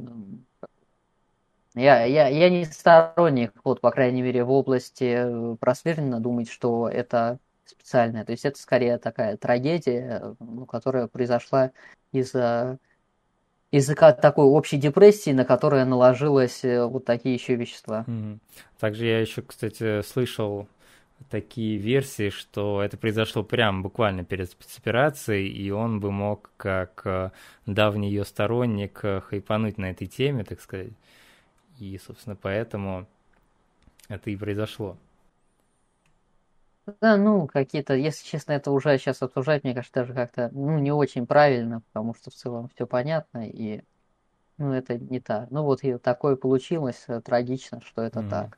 я, 1.73 2.03
я, 2.05 2.27
я 2.27 2.49
не 2.49 2.65
сторонник, 2.65 3.53
вот, 3.63 3.81
по 3.81 3.91
крайней 3.91 4.21
мере, 4.21 4.43
в 4.43 4.51
области 4.51 5.55
просверленно 5.57 6.19
думать, 6.19 6.49
что 6.49 6.89
это 6.89 7.39
специальное. 7.69 8.25
То 8.25 8.31
есть 8.31 8.45
это 8.45 8.59
скорее 8.59 8.97
такая 8.97 9.37
трагедия, 9.37 10.35
ну, 10.39 10.65
которая 10.65 11.07
произошла 11.07 11.71
из-за 12.11 12.79
из-за 13.69 13.95
такой 13.95 14.45
общей 14.45 14.77
депрессии, 14.77 15.31
на 15.31 15.43
которую 15.43 15.85
наложилось 15.85 16.63
э, 16.63 16.85
вот 16.85 17.03
такие 17.03 17.35
еще 17.35 17.55
вещества. 17.55 18.05
Также 18.79 19.05
я 19.05 19.19
еще, 19.19 19.41
кстати, 19.41 20.01
слышал 20.03 20.67
такие 21.29 21.77
версии, 21.77 22.29
что 22.29 22.81
это 22.81 22.97
произошло 22.97 23.43
прямо 23.43 23.81
буквально 23.81 24.23
перед 24.23 24.51
спецоперацией, 24.51 25.49
и 25.49 25.69
он 25.71 25.99
бы 25.99 26.11
мог, 26.11 26.51
как 26.57 27.01
э, 27.05 27.31
давний 27.65 28.09
ее 28.09 28.23
сторонник, 28.23 28.99
э, 29.03 29.21
хайпануть 29.21 29.77
на 29.77 29.91
этой 29.91 30.07
теме, 30.07 30.43
так 30.43 30.61
сказать. 30.61 30.93
И, 31.79 31.99
собственно, 32.05 32.35
поэтому 32.35 33.07
это 34.07 34.29
и 34.29 34.35
произошло. 34.35 34.95
Да, 37.01 37.17
ну, 37.17 37.47
какие-то, 37.47 37.95
если 37.95 38.25
честно, 38.25 38.53
это 38.53 38.71
уже 38.71 38.97
сейчас 38.97 39.21
обсуждать, 39.21 39.65
мне 39.65 39.73
кажется, 39.73 39.99
даже 39.99 40.13
как-то, 40.13 40.49
ну, 40.53 40.79
не 40.79 40.93
очень 40.93 41.27
правильно, 41.27 41.81
потому 41.81 42.15
что 42.15 42.31
в 42.31 42.33
целом 42.33 42.69
все 42.73 42.87
понятно, 42.87 43.45
и, 43.45 43.81
ну, 44.57 44.71
это 44.71 44.97
не 44.97 45.19
так. 45.19 45.51
Ну, 45.51 45.63
вот 45.63 45.83
и 45.83 45.97
такое 45.97 46.37
получилось, 46.37 47.03
э, 47.07 47.19
трагично, 47.19 47.81
что 47.81 48.03
это 48.03 48.21
mm. 48.21 48.29
так. 48.29 48.57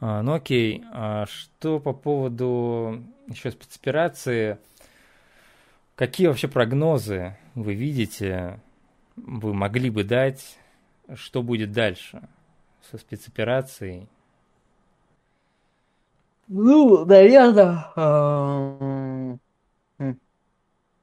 А, 0.00 0.20
ну, 0.20 0.34
окей, 0.34 0.84
а 0.92 1.24
что 1.24 1.80
по 1.80 1.94
поводу 1.94 3.02
еще 3.26 3.50
спецоперации? 3.50 4.58
Какие 5.94 6.26
вообще 6.26 6.48
прогнозы 6.48 7.38
вы 7.54 7.74
видите, 7.74 8.60
вы 9.16 9.54
могли 9.54 9.88
бы 9.88 10.04
дать, 10.04 10.58
что 11.14 11.42
будет 11.42 11.72
дальше 11.72 12.22
со 12.90 12.98
спецоперацией? 12.98 14.08
Ну, 16.52 17.04
наверное, 17.04 17.92
эм, 17.96 19.40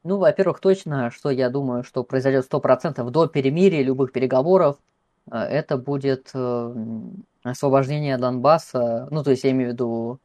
ну, 0.04 0.18
во-первых, 0.18 0.60
точно, 0.60 1.10
что 1.10 1.30
я 1.30 1.50
думаю, 1.50 1.84
что 1.86 2.04
произойдет 2.04 2.44
сто 2.44 2.60
процентов 2.60 3.12
до 3.12 3.28
перемирия, 3.28 3.82
любых 3.82 4.12
переговоров, 4.12 4.78
э, 5.32 5.38
это 5.38 5.78
будет 5.78 6.32
э, 6.34 6.76
освобождение 7.44 8.18
Донбасса, 8.18 9.08
ну, 9.10 9.24
то 9.24 9.32
есть 9.32 9.46
я 9.46 9.52
имею 9.52 9.70
в 9.70 9.74
виду, 9.74 10.20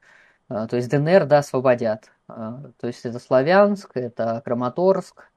э, 0.49 0.67
то 0.69 0.77
есть 0.77 0.91
ДНР, 0.91 1.27
да, 1.27 1.39
освободят. 1.39 2.11
То 2.27 2.87
есть 2.87 3.05
это 3.05 3.19
Славянск, 3.21 3.93
это 3.95 4.43
Краматорск. 4.45 5.31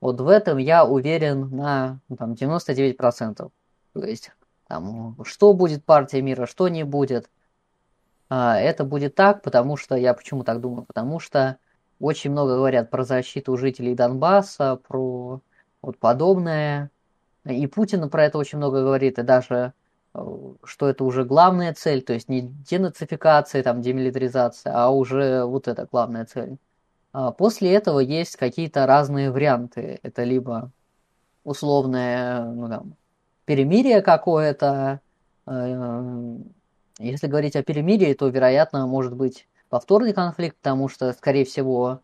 Вот 0.00 0.20
в 0.20 0.28
этом 0.28 0.58
я 0.58 0.84
уверен 0.84 1.50
на 1.54 2.00
ну, 2.08 2.16
там, 2.16 2.32
99%. 2.32 3.50
То 3.92 4.06
есть 4.06 4.32
там, 4.66 5.16
что 5.24 5.52
будет 5.54 5.84
партия 5.84 6.22
мира, 6.22 6.46
что 6.46 6.68
не 6.68 6.84
будет– 6.84 7.30
а, 7.39 7.39
это 8.30 8.84
будет 8.84 9.14
так, 9.14 9.42
потому 9.42 9.76
что, 9.76 9.96
я 9.96 10.14
почему 10.14 10.44
так 10.44 10.60
думаю, 10.60 10.84
потому 10.84 11.18
что 11.18 11.58
очень 11.98 12.30
много 12.30 12.56
говорят 12.56 12.90
про 12.90 13.04
защиту 13.04 13.56
жителей 13.56 13.94
Донбасса, 13.94 14.76
про 14.76 15.40
вот 15.82 15.98
подобное. 15.98 16.90
И 17.44 17.66
Путин 17.66 18.08
про 18.10 18.24
это 18.24 18.38
очень 18.38 18.58
много 18.58 18.82
говорит, 18.82 19.18
и 19.18 19.22
даже 19.22 19.72
э, 20.14 20.54
что 20.64 20.88
это 20.88 21.04
уже 21.04 21.24
главная 21.24 21.74
цель, 21.74 22.02
то 22.02 22.12
есть 22.12 22.28
не 22.28 22.42
денацификация, 22.42 23.62
там, 23.62 23.82
демилитаризация, 23.82 24.72
а 24.74 24.90
уже 24.90 25.44
вот 25.44 25.68
эта 25.68 25.86
главная 25.90 26.24
цель. 26.26 26.58
А 27.12 27.32
после 27.32 27.74
этого 27.74 27.98
есть 28.00 28.36
какие-то 28.36 28.86
разные 28.86 29.30
варианты. 29.30 29.98
Это 30.02 30.22
либо 30.24 30.70
условное 31.44 32.44
ну, 32.44 32.68
там, 32.68 32.96
перемирие 33.44 34.02
какое-то, 34.02 35.00
э, 35.46 36.36
если 37.00 37.26
говорить 37.26 37.56
о 37.56 37.62
перемирии, 37.62 38.12
то, 38.14 38.28
вероятно, 38.28 38.86
может 38.86 39.14
быть 39.16 39.48
повторный 39.68 40.12
конфликт, 40.12 40.56
потому 40.56 40.88
что, 40.88 41.12
скорее 41.12 41.44
всего, 41.44 42.00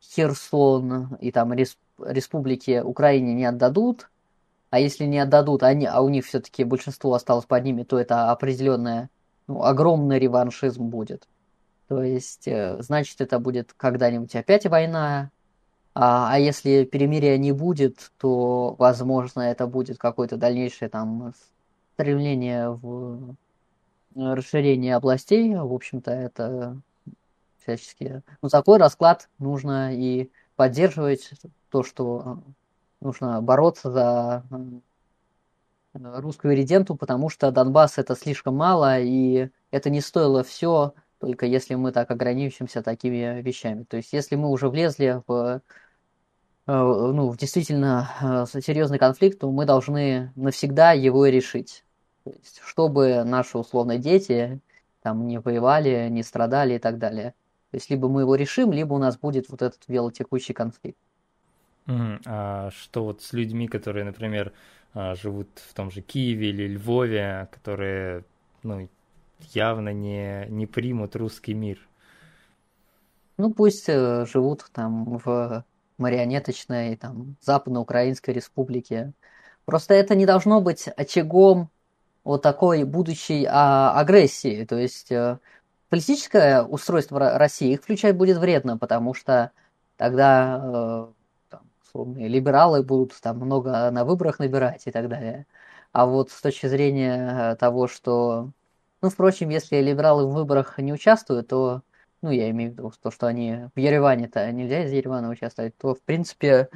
Херсон 0.00 1.16
и 1.20 1.32
там 1.32 1.52
республики 1.52 2.80
Украине 2.84 3.34
не 3.34 3.44
отдадут, 3.44 4.10
а 4.70 4.78
если 4.78 5.04
не 5.04 5.18
отдадут, 5.18 5.62
они, 5.62 5.86
а 5.86 6.00
у 6.02 6.08
них 6.08 6.26
все-таки 6.26 6.64
большинство 6.64 7.14
осталось 7.14 7.46
под 7.46 7.64
ними, 7.64 7.84
то 7.84 7.98
это 7.98 8.30
определенная, 8.30 9.08
ну, 9.46 9.62
огромный 9.62 10.18
реваншизм 10.18 10.84
будет. 10.84 11.26
То 11.88 12.02
есть, 12.02 12.46
э, 12.46 12.76
значит, 12.82 13.20
это 13.20 13.38
будет 13.38 13.72
когда-нибудь 13.72 14.36
опять 14.36 14.66
война, 14.66 15.30
а, 15.94 16.32
а 16.34 16.38
если 16.38 16.84
перемирия 16.84 17.38
не 17.38 17.52
будет, 17.52 18.12
то, 18.18 18.76
возможно, 18.78 19.40
это 19.40 19.66
будет 19.66 19.98
какое-то 19.98 20.36
дальнейшее 20.36 20.90
там 20.90 21.32
стремление 21.94 22.70
в 22.70 23.34
расширение 24.18 24.96
областей, 24.96 25.54
в 25.54 25.72
общем-то, 25.72 26.10
это 26.10 26.80
всячески... 27.62 28.22
Ну, 28.42 28.48
такой 28.48 28.78
расклад 28.78 29.28
нужно 29.38 29.94
и 29.94 30.30
поддерживать 30.56 31.30
то, 31.70 31.82
что 31.82 32.42
нужно 33.00 33.40
бороться 33.40 33.90
за 33.90 34.44
русскую 35.92 36.54
резиденту, 36.54 36.96
потому 36.96 37.28
что 37.28 37.50
Донбасс 37.50 37.98
это 37.98 38.14
слишком 38.14 38.56
мало, 38.56 39.00
и 39.00 39.50
это 39.70 39.90
не 39.90 40.00
стоило 40.00 40.42
все, 40.44 40.94
только 41.18 41.46
если 41.46 41.74
мы 41.74 41.92
так 41.92 42.10
ограничимся 42.10 42.82
такими 42.82 43.40
вещами. 43.40 43.84
То 43.84 43.96
есть, 43.96 44.12
если 44.12 44.36
мы 44.36 44.48
уже 44.50 44.68
влезли 44.68 45.22
в, 45.26 45.62
э, 46.66 46.72
ну, 46.72 47.30
в 47.30 47.36
действительно 47.36 48.46
э, 48.54 48.60
серьезный 48.60 48.98
конфликт, 48.98 49.40
то 49.40 49.50
мы 49.50 49.64
должны 49.64 50.32
навсегда 50.36 50.92
его 50.92 51.26
решить. 51.26 51.84
То 52.28 52.38
есть, 52.38 52.60
чтобы 52.62 53.24
наши 53.24 53.56
условно 53.56 53.96
дети 53.96 54.60
там 55.02 55.26
не 55.26 55.40
воевали, 55.40 56.08
не 56.10 56.22
страдали 56.22 56.74
и 56.74 56.78
так 56.78 56.98
далее. 56.98 57.34
То 57.70 57.76
есть, 57.76 57.90
либо 57.90 58.08
мы 58.08 58.22
его 58.22 58.34
решим, 58.34 58.72
либо 58.72 58.94
у 58.94 58.98
нас 58.98 59.16
будет 59.16 59.48
вот 59.48 59.62
этот 59.62 59.80
велотекущий 59.88 60.54
конфликт. 60.54 60.98
Mm, 61.86 62.20
а 62.26 62.70
что 62.70 63.04
вот 63.04 63.22
с 63.22 63.32
людьми, 63.32 63.66
которые, 63.66 64.04
например, 64.04 64.52
а, 64.92 65.14
живут 65.14 65.48
в 65.54 65.72
том 65.72 65.90
же 65.90 66.02
Киеве 66.02 66.50
или 66.50 66.74
Львове, 66.74 67.48
которые 67.50 68.24
ну, 68.62 68.88
явно 69.54 69.92
не, 69.92 70.46
не 70.48 70.66
примут 70.66 71.16
русский 71.16 71.54
мир? 71.54 71.78
Ну, 73.38 73.54
пусть 73.54 73.88
э, 73.88 74.26
живут 74.26 74.66
там 74.72 75.18
в 75.18 75.64
марионеточной 75.96 76.96
там, 76.96 77.36
Западноукраинской 77.40 78.34
республике. 78.34 79.12
Просто 79.64 79.94
это 79.94 80.14
не 80.14 80.26
должно 80.26 80.60
быть 80.60 80.88
очагом 80.88 81.70
вот 82.24 82.42
такой 82.42 82.84
будущей 82.84 83.46
а, 83.48 83.98
агрессии. 83.98 84.64
То 84.64 84.76
есть 84.76 85.10
а, 85.12 85.40
политическое 85.88 86.62
устройство 86.62 87.38
России 87.38 87.72
их 87.72 87.82
включать 87.82 88.16
будет 88.16 88.38
вредно, 88.38 88.78
потому 88.78 89.14
что 89.14 89.52
тогда 89.96 90.60
а, 90.62 91.12
там, 91.50 91.62
условные 91.82 92.28
либералы 92.28 92.82
будут 92.82 93.18
там 93.20 93.38
много 93.38 93.90
на 93.90 94.04
выборах 94.04 94.38
набирать 94.38 94.86
и 94.86 94.90
так 94.90 95.08
далее. 95.08 95.46
А 95.92 96.06
вот 96.06 96.30
с 96.30 96.40
точки 96.40 96.66
зрения 96.66 97.56
того, 97.56 97.88
что... 97.88 98.50
Ну, 99.00 99.10
впрочем, 99.10 99.48
если 99.50 99.76
либералы 99.80 100.26
в 100.26 100.34
выборах 100.34 100.78
не 100.78 100.92
участвуют, 100.92 101.48
то, 101.48 101.82
ну, 102.20 102.30
я 102.30 102.50
имею 102.50 102.70
в 102.70 102.74
виду 102.74 102.92
то, 103.00 103.10
что 103.10 103.26
они 103.26 103.68
в 103.74 103.78
Ереване-то 103.78 104.50
нельзя 104.52 104.84
из 104.84 104.92
Еревана 104.92 105.30
участвовать, 105.30 105.76
то, 105.78 105.94
в 105.94 106.02
принципе, 106.02 106.68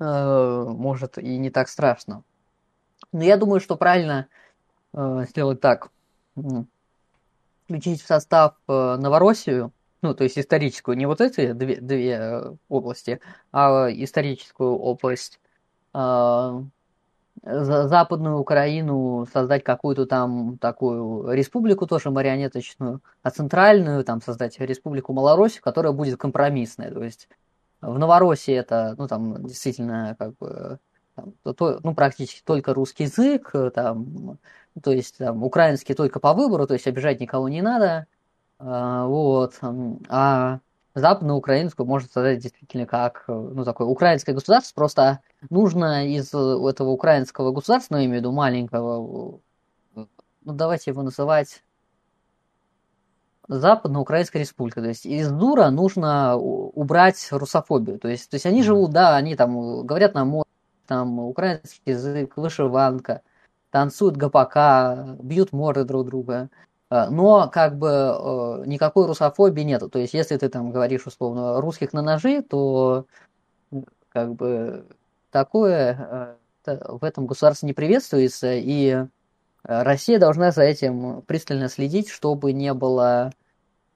э, 0.00 0.64
может 0.68 1.18
и 1.18 1.38
не 1.38 1.50
так 1.50 1.68
страшно. 1.68 2.24
Но 3.12 3.24
я 3.24 3.36
думаю, 3.36 3.60
что 3.60 3.76
правильно 3.76 4.28
э, 4.92 5.24
сделать 5.28 5.60
так. 5.60 5.90
Включить 7.64 8.02
в 8.02 8.06
состав 8.06 8.54
э, 8.68 8.96
Новороссию, 8.96 9.72
ну, 10.02 10.14
то 10.14 10.24
есть 10.24 10.38
историческую, 10.38 10.96
не 10.96 11.06
вот 11.06 11.20
эти 11.20 11.52
две, 11.52 11.80
две 11.80 12.12
э, 12.12 12.54
области, 12.68 13.20
а 13.52 13.88
историческую 13.90 14.76
область, 14.76 15.40
э, 15.94 16.62
Западную 17.42 18.38
Украину 18.38 19.26
создать 19.32 19.62
какую-то 19.62 20.06
там 20.06 20.58
такую 20.58 21.32
республику 21.32 21.86
тоже 21.86 22.10
марионеточную, 22.10 23.02
а 23.22 23.30
центральную 23.30 24.04
там 24.04 24.20
создать 24.22 24.58
республику 24.58 25.12
Малороссию, 25.12 25.62
которая 25.62 25.92
будет 25.92 26.18
компромиссная. 26.18 26.90
То 26.90 27.04
есть 27.04 27.28
в 27.80 27.98
Новороссии 27.98 28.54
это, 28.54 28.94
ну, 28.98 29.06
там 29.06 29.46
действительно 29.46 30.16
как 30.18 30.36
бы 30.38 30.78
то, 31.42 31.80
ну, 31.82 31.94
практически 31.94 32.42
только 32.44 32.74
русский 32.74 33.04
язык, 33.04 33.50
э, 33.54 33.70
там, 33.70 34.38
то 34.82 34.92
есть 34.92 35.18
там, 35.18 35.42
украинский 35.42 35.94
только 35.94 36.20
по 36.20 36.34
выбору, 36.34 36.66
то 36.66 36.74
есть 36.74 36.86
обижать 36.86 37.20
никого 37.20 37.48
не 37.48 37.62
надо, 37.62 38.06
а, 38.58 39.06
вот, 39.06 39.58
а 40.08 40.60
западноукраинскую 40.94 41.86
может 41.86 42.12
создать 42.12 42.40
действительно 42.40 42.86
как, 42.86 43.24
э, 43.28 43.32
ну, 43.32 43.64
такое 43.64 43.86
украинское 43.86 44.34
государство, 44.34 44.74
просто 44.74 45.20
нужно 45.50 46.06
из 46.08 46.28
этого 46.28 46.90
украинского 46.90 47.52
государства, 47.52 47.94
ну, 47.94 48.00
я 48.00 48.06
имею 48.06 48.20
в 48.20 48.22
виду 48.22 48.32
маленького, 48.32 49.40
ну, 49.94 50.08
давайте 50.44 50.90
его 50.90 51.02
называть 51.02 51.62
Западноукраинская 53.48 54.42
республика. 54.42 54.80
То 54.80 54.88
есть 54.88 55.06
из 55.06 55.30
Дура 55.30 55.70
нужно 55.70 56.36
убрать 56.36 57.28
русофобию. 57.30 57.98
То 57.98 58.08
есть, 58.08 58.30
то 58.30 58.34
есть 58.34 58.46
они 58.46 58.62
живут, 58.62 58.90
да, 58.90 59.16
они 59.16 59.36
там 59.36 59.86
говорят 59.86 60.14
на 60.14 60.24
море, 60.24 60.48
там 60.86 61.18
украинский 61.18 61.82
язык, 61.86 62.36
вышиванка, 62.36 63.22
танцуют 63.70 64.16
гопака, 64.16 65.16
бьют 65.20 65.52
морды 65.52 65.84
друг 65.84 66.06
друга. 66.06 66.48
Э, 66.90 67.08
но 67.10 67.48
как 67.48 67.76
бы 67.78 68.62
никакой 68.66 69.06
русофобии 69.06 69.62
нету. 69.62 69.88
То 69.88 69.98
есть, 69.98 70.14
если 70.14 70.36
ты 70.36 70.48
там 70.48 70.70
говоришь 70.70 71.06
условно 71.06 71.60
русских 71.60 71.92
на 71.92 72.02
ножи, 72.02 72.42
то 72.42 73.06
как 74.10 74.34
бы 74.34 74.86
такое 75.30 76.36
в 76.64 77.04
этом 77.04 77.26
государстве 77.26 77.66
не 77.66 77.74
приветствуется, 77.74 78.52
и 78.52 79.04
Россия 79.62 80.18
должна 80.18 80.52
за 80.52 80.62
этим 80.62 81.22
пристально 81.22 81.68
следить, 81.68 82.08
чтобы 82.08 82.52
не 82.52 82.72
было 82.72 83.32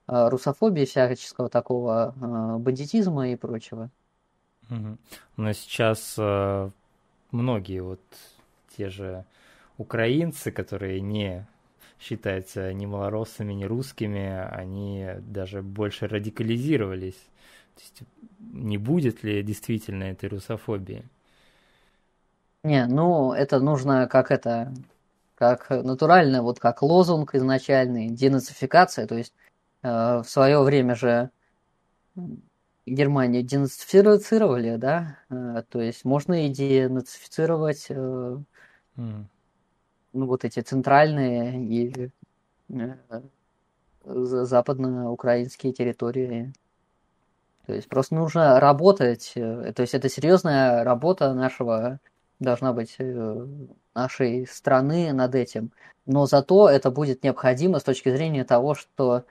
русофобии, 0.07 0.85
всяческого 0.85 1.49
такого 1.49 2.15
бандитизма 2.59 3.29
и 3.31 3.37
прочего. 3.37 3.91
Но 4.69 5.53
сейчас 5.53 6.17
многие 7.33 7.81
вот 7.81 8.01
те 8.77 8.89
же 8.89 9.25
украинцы, 9.79 10.51
которые 10.51 11.01
не 11.01 11.47
считаются 11.99 12.73
ни 12.73 12.87
малороссами, 12.87 13.53
ни 13.53 13.65
русскими, 13.65 14.49
они 14.51 15.07
даже 15.21 15.63
больше 15.63 16.09
радикализировались. 16.09 17.29
То 17.75 17.83
есть 17.83 18.03
не 18.39 18.79
будет 18.79 19.23
ли 19.23 19.43
действительно 19.43 20.05
этой 20.05 20.29
русофобии? 20.29 21.05
Не, 22.63 22.87
ну 22.87 23.33
это 23.33 23.59
нужно 23.59 24.07
как 24.07 24.31
это, 24.31 24.73
как 25.35 25.71
натурально, 25.71 26.43
вот 26.43 26.59
как 26.59 26.83
лозунг 26.83 27.35
изначальный, 27.35 28.09
денацификация, 28.09 29.07
то 29.07 29.17
есть 29.17 29.33
э, 29.83 29.89
в 29.89 30.25
свое 30.25 30.63
время 30.63 30.95
же 30.95 31.31
Германию 32.87 33.43
денацифицировали, 33.43 34.77
да, 34.77 35.19
э, 35.29 35.63
то 35.69 35.81
есть 35.81 36.05
можно 36.05 36.47
и 36.47 36.49
денацифицировать 36.49 37.91
mm 37.91 39.25
ну, 40.13 40.27
вот 40.27 40.45
эти 40.45 40.61
центральные 40.61 41.65
и 41.67 42.11
э, 42.69 42.95
западноукраинские 44.05 45.73
территории. 45.73 46.53
То 47.67 47.75
есть 47.75 47.89
просто 47.89 48.17
нужно 48.17 48.59
работать. 48.59 49.33
То 49.35 49.75
есть 49.79 49.95
это 49.95 50.09
серьезная 50.09 50.83
работа 50.83 51.33
нашего, 51.35 52.01
должна 52.41 52.73
быть 52.73 52.97
нашей 53.95 54.47
страны 54.47 55.13
над 55.13 55.35
этим. 55.35 55.71
Но 56.07 56.27
зато 56.27 56.69
это 56.69 56.91
будет 56.91 57.23
необходимо 57.23 57.79
с 57.79 57.85
точки 57.85 58.09
зрения 58.09 58.45
того, 58.45 58.75
что 58.75 59.25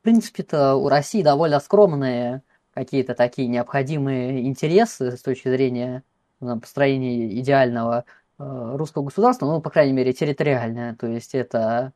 в 0.00 0.02
принципе-то 0.02 0.74
у 0.74 0.88
России 0.88 1.22
довольно 1.22 1.60
скромные 1.60 2.42
какие-то 2.78 3.14
такие 3.14 3.48
необходимые 3.48 4.46
интересы 4.46 5.16
с 5.16 5.22
точки 5.22 5.48
зрения 5.48 6.02
ну, 6.40 6.60
построения 6.60 7.38
идеального 7.40 8.04
Э, 8.38 8.76
русского 8.76 9.04
государства, 9.04 9.46
ну, 9.46 9.60
по 9.60 9.70
крайней 9.70 9.92
мере, 9.92 10.12
территориальная. 10.12 10.94
То 10.94 11.08
есть 11.08 11.34
это 11.34 11.92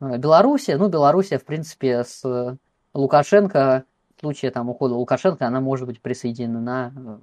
э, 0.00 0.18
Белоруссия. 0.18 0.76
Ну, 0.76 0.88
Белоруссия, 0.88 1.38
в 1.38 1.44
принципе, 1.44 2.04
с 2.04 2.58
Лукашенко, 2.94 3.84
в 4.16 4.20
случае 4.20 4.52
там 4.52 4.68
ухода 4.70 4.94
Лукашенко, 4.94 5.46
она 5.46 5.60
может 5.60 5.86
быть 5.88 6.00
присоединена. 6.00 7.20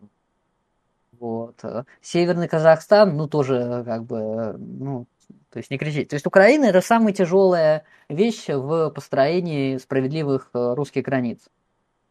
Вот. 1.19 1.63
Северный 2.01 2.47
Казахстан, 2.47 3.15
ну, 3.15 3.27
тоже 3.27 3.83
как 3.85 4.03
бы, 4.03 4.55
ну, 4.57 5.05
то 5.49 5.59
есть 5.59 5.71
не 5.71 5.77
кричить. 5.77 6.09
То 6.09 6.15
есть 6.15 6.27
Украина 6.27 6.65
это 6.65 6.81
самая 6.81 7.13
тяжелая 7.13 7.85
вещь 8.09 8.47
в 8.49 8.89
построении 8.89 9.77
справедливых 9.77 10.49
э, 10.53 10.73
русских 10.73 11.03
границ. 11.03 11.39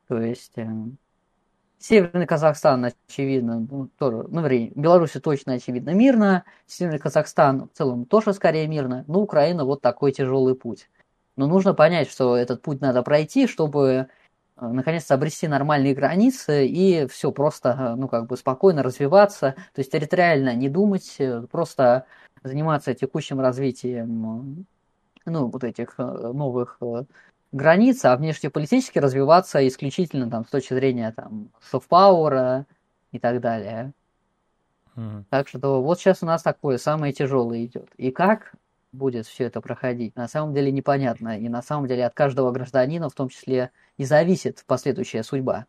То 0.09 0.21
есть 0.21 0.55
Северный 1.79 2.27
Казахстан, 2.27 2.91
очевидно, 3.07 3.67
ну, 3.71 3.89
тоже, 3.99 4.25
ну, 4.29 4.43
вернее, 4.43 4.73
Беларусь 4.75 5.13
точно, 5.23 5.55
очевидно, 5.55 5.91
мирно. 5.91 6.45
Северный 6.67 6.99
Казахстан 6.99 7.69
в 7.69 7.77
целом 7.77 8.07
тоже 8.07 8.33
скорее 8.33 8.67
мирно. 8.67 9.05
Но 9.09 9.21
Украина 9.21 9.65
вот 9.65 9.83
такой 9.83 10.13
тяжелый 10.13 10.55
путь. 10.55 10.89
Но 11.37 11.47
нужно 11.47 11.75
понять, 11.75 12.11
что 12.11 12.37
этот 12.37 12.63
путь 12.63 12.81
надо 12.81 13.03
пройти, 13.03 13.47
чтобы 13.47 13.91
э, 13.91 14.07
наконец-то 14.57 15.15
обрести 15.15 15.49
нормальные 15.49 15.95
границы 15.95 16.67
и 16.67 17.07
все 17.09 17.31
просто, 17.31 17.77
э, 17.79 17.95
ну, 17.97 18.09
как 18.09 18.27
бы 18.27 18.39
спокойно 18.39 18.83
развиваться, 18.83 19.55
то 19.75 19.81
есть 19.81 19.93
территориально 19.93 20.55
не 20.55 20.71
думать, 20.71 21.17
э, 21.19 21.43
просто 21.51 22.07
заниматься 22.43 22.95
текущим 22.95 23.39
развитием, 23.39 24.67
ну, 25.27 25.47
вот 25.49 25.63
этих 25.63 25.99
новых 25.99 26.79
границы, 27.53 28.07
а 28.07 28.17
внешнеполитически 28.17 28.99
развиваться 28.99 29.67
исключительно 29.67 30.31
там, 30.31 30.45
с 30.45 30.49
точки 30.49 30.75
зрения 30.75 31.13
там, 31.13 31.51
софт-пауэра 31.71 32.67
и 33.13 33.19
так 33.19 33.41
далее. 33.41 33.93
Mm-hmm. 34.97 35.25
Так 35.31 35.49
что 35.49 35.83
вот 35.83 35.99
сейчас 35.99 36.23
у 36.23 36.27
нас 36.27 36.43
такое 36.43 36.79
самое 36.79 37.13
тяжелое 37.13 37.65
идет. 37.65 37.91
И 37.97 38.11
как 38.11 38.53
будет 38.93 39.27
все 39.27 39.45
это 39.45 39.61
проходить, 39.61 40.17
на 40.17 40.29
самом 40.29 40.55
деле 40.55 40.73
непонятно. 40.73 41.39
И 41.39 41.49
на 41.49 41.63
самом 41.63 41.87
деле 41.87 42.07
от 42.07 42.15
каждого 42.15 42.51
гражданина 42.51 43.09
в 43.09 43.15
том 43.15 43.29
числе 43.29 43.71
и 43.97 44.05
зависит 44.05 44.65
последующая 44.67 45.23
судьба. 45.23 45.67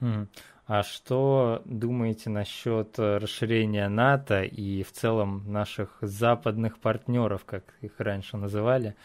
Mm. 0.00 0.26
А 0.66 0.82
что 0.82 1.62
думаете 1.64 2.28
насчет 2.28 2.98
расширения 2.98 3.88
НАТО 3.88 4.42
и 4.42 4.82
в 4.82 4.90
целом 4.90 5.44
наших 5.46 5.98
западных 6.00 6.80
партнеров, 6.80 7.44
как 7.44 7.62
их 7.82 7.92
раньше 7.98 8.36
называли? 8.36 8.96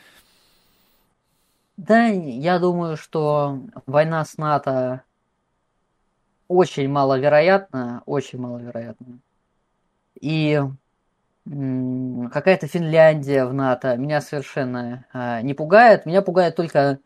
Да, 1.81 2.05
я 2.05 2.59
думаю, 2.59 2.95
что 2.95 3.59
война 3.87 4.23
с 4.23 4.37
НАТО 4.37 5.01
очень 6.47 6.87
маловероятна, 6.87 8.03
очень 8.05 8.37
маловероятна. 8.37 9.17
И 10.19 10.61
какая-то 11.43 12.67
Финляндия 12.67 13.45
в 13.45 13.53
НАТО 13.55 13.97
меня 13.97 14.21
совершенно 14.21 15.05
а, 15.11 15.41
не 15.41 15.55
пугает. 15.55 16.05
Меня 16.05 16.21
пугает 16.21 16.55
только 16.55 16.99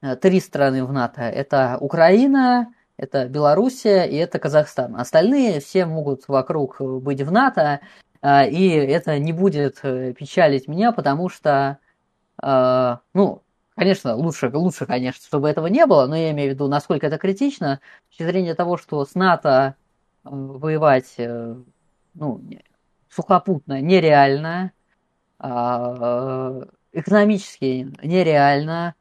а, 0.00 0.14
три 0.14 0.38
страны 0.38 0.84
в 0.84 0.92
НАТО. 0.92 1.22
Это 1.22 1.76
Украина, 1.80 2.72
это 2.96 3.26
Белоруссия 3.26 4.04
и 4.04 4.14
это 4.14 4.38
Казахстан. 4.38 4.94
Остальные 4.94 5.58
все 5.58 5.86
могут 5.86 6.28
вокруг 6.28 6.80
быть 6.80 7.20
в 7.20 7.32
НАТО, 7.32 7.80
а, 8.22 8.44
и 8.44 8.68
это 8.68 9.18
не 9.18 9.32
будет 9.32 9.80
э, 9.82 10.12
печалить 10.12 10.68
меня, 10.68 10.92
потому 10.92 11.28
что, 11.28 11.78
ну, 12.40 13.43
Конечно, 13.76 14.14
лучше, 14.14 14.50
лучше, 14.54 14.86
конечно, 14.86 15.24
чтобы 15.26 15.48
этого 15.48 15.66
не 15.66 15.84
было, 15.86 16.06
но 16.06 16.14
я 16.16 16.30
имею 16.30 16.50
в 16.50 16.54
виду, 16.54 16.68
насколько 16.68 17.06
это 17.08 17.18
критично, 17.18 17.80
с 18.06 18.08
точки 18.10 18.22
зрения 18.30 18.54
того, 18.54 18.76
что 18.76 19.04
с 19.04 19.14
НАТО 19.16 19.74
э, 20.24 20.28
воевать 20.30 21.14
э, 21.18 21.56
ну, 22.14 22.40
сухопутно 23.10 23.80
нереально, 23.80 24.70
а, 25.38 26.60
э, 26.62 27.00
экономически 27.00 27.92
нереально, 28.02 28.94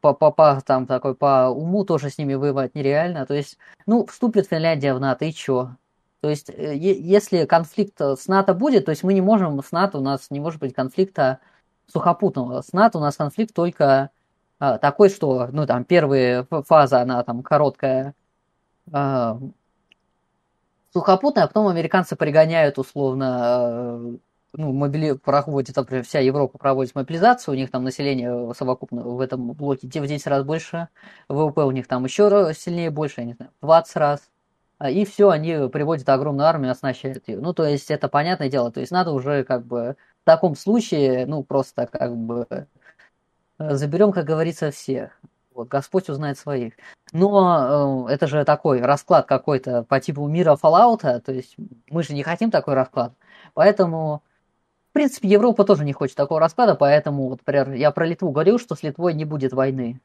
по, 0.00 0.12
по, 0.14 0.30
по, 0.30 0.60
там, 0.66 0.86
такой, 0.86 1.14
по 1.14 1.48
уму 1.48 1.84
тоже 1.84 2.10
с 2.10 2.18
ними 2.18 2.34
воевать 2.34 2.74
нереально. 2.74 3.26
То 3.26 3.34
есть, 3.34 3.58
ну, 3.86 4.06
вступит 4.06 4.48
Финляндия 4.48 4.94
в 4.94 5.00
НАТО, 5.00 5.24
и 5.24 5.32
чё? 5.32 5.76
То 6.20 6.30
есть, 6.30 6.50
если 6.50 7.46
конфликт 7.46 8.00
с 8.00 8.26
НАТО 8.28 8.54
будет, 8.54 8.86
то 8.86 8.90
есть 8.90 9.02
мы 9.02 9.14
не 9.14 9.20
можем 9.22 9.62
с 9.62 9.72
НАТО, 9.72 9.98
у 9.98 10.02
нас 10.02 10.30
не 10.30 10.40
может 10.40 10.60
быть 10.60 10.74
конфликта 10.74 11.40
сухопутного. 11.86 12.62
С 12.62 12.72
НАТО 12.72 12.98
у 12.98 13.00
нас 13.00 13.16
конфликт 13.16 13.54
только 13.54 14.10
а, 14.58 14.78
такой, 14.78 15.10
что, 15.10 15.48
ну, 15.52 15.66
там, 15.66 15.84
первая 15.84 16.46
фаза, 16.66 17.00
она 17.00 17.22
там 17.22 17.42
короткая, 17.42 18.14
а, 18.92 19.38
сухопутная, 20.92 21.44
а 21.44 21.48
потом 21.48 21.68
американцы 21.68 22.16
пригоняют 22.16 22.78
условно, 22.78 23.36
а, 23.38 24.16
ну, 24.52 24.72
мобили... 24.72 25.12
проходит, 25.12 25.76
например, 25.76 26.04
вся 26.04 26.20
Европа 26.20 26.58
проводит 26.58 26.94
мобилизацию, 26.94 27.54
у 27.54 27.56
них 27.56 27.70
там 27.70 27.84
население 27.84 28.54
совокупно 28.54 29.02
в 29.02 29.20
этом 29.20 29.52
блоке 29.52 29.88
в 29.88 29.90
10 29.90 30.26
раз 30.28 30.44
больше, 30.44 30.88
ВВП 31.28 31.64
у 31.64 31.70
них 31.72 31.88
там 31.88 32.04
еще 32.04 32.52
сильнее 32.56 32.90
больше, 32.90 33.20
я 33.22 33.26
не 33.26 33.34
знаю, 33.34 33.50
20 33.60 33.96
раз. 33.96 34.30
А, 34.78 34.90
и 34.90 35.04
все, 35.04 35.30
они 35.30 35.68
приводят 35.68 36.08
огромную 36.08 36.46
армию, 36.46 36.72
оснащают 36.72 37.28
ее. 37.28 37.40
Ну, 37.40 37.52
то 37.52 37.64
есть, 37.64 37.90
это 37.90 38.08
понятное 38.08 38.48
дело, 38.48 38.70
то 38.72 38.80
есть, 38.80 38.92
надо 38.92 39.12
уже 39.12 39.44
как 39.44 39.66
бы 39.66 39.96
в 40.24 40.26
таком 40.26 40.56
случае, 40.56 41.26
ну, 41.26 41.42
просто 41.42 41.86
как 41.86 42.16
бы 42.16 42.46
э, 42.48 43.74
заберем, 43.74 44.10
как 44.10 44.24
говорится, 44.24 44.70
всех. 44.70 45.20
Вот, 45.52 45.68
Господь 45.68 46.08
узнает 46.08 46.38
своих. 46.38 46.72
Но 47.12 48.06
э, 48.08 48.14
это 48.14 48.26
же 48.26 48.42
такой 48.46 48.80
расклад 48.80 49.26
какой-то 49.26 49.82
по 49.82 50.00
типу 50.00 50.26
мира 50.26 50.56
Fallout, 50.60 51.20
то 51.20 51.32
есть 51.32 51.56
мы 51.90 52.02
же 52.02 52.14
не 52.14 52.22
хотим 52.22 52.50
такой 52.50 52.72
расклад. 52.72 53.12
Поэтому, 53.52 54.22
в 54.90 54.94
принципе, 54.94 55.28
Европа 55.28 55.64
тоже 55.64 55.84
не 55.84 55.92
хочет 55.92 56.16
такого 56.16 56.40
расклада, 56.40 56.74
поэтому, 56.74 57.28
вот, 57.28 57.40
например, 57.40 57.72
я 57.72 57.90
про 57.90 58.06
Литву 58.06 58.30
говорил, 58.30 58.58
что 58.58 58.74
с 58.74 58.82
Литвой 58.82 59.12
не 59.12 59.26
будет 59.26 59.52
войны. 59.52 60.00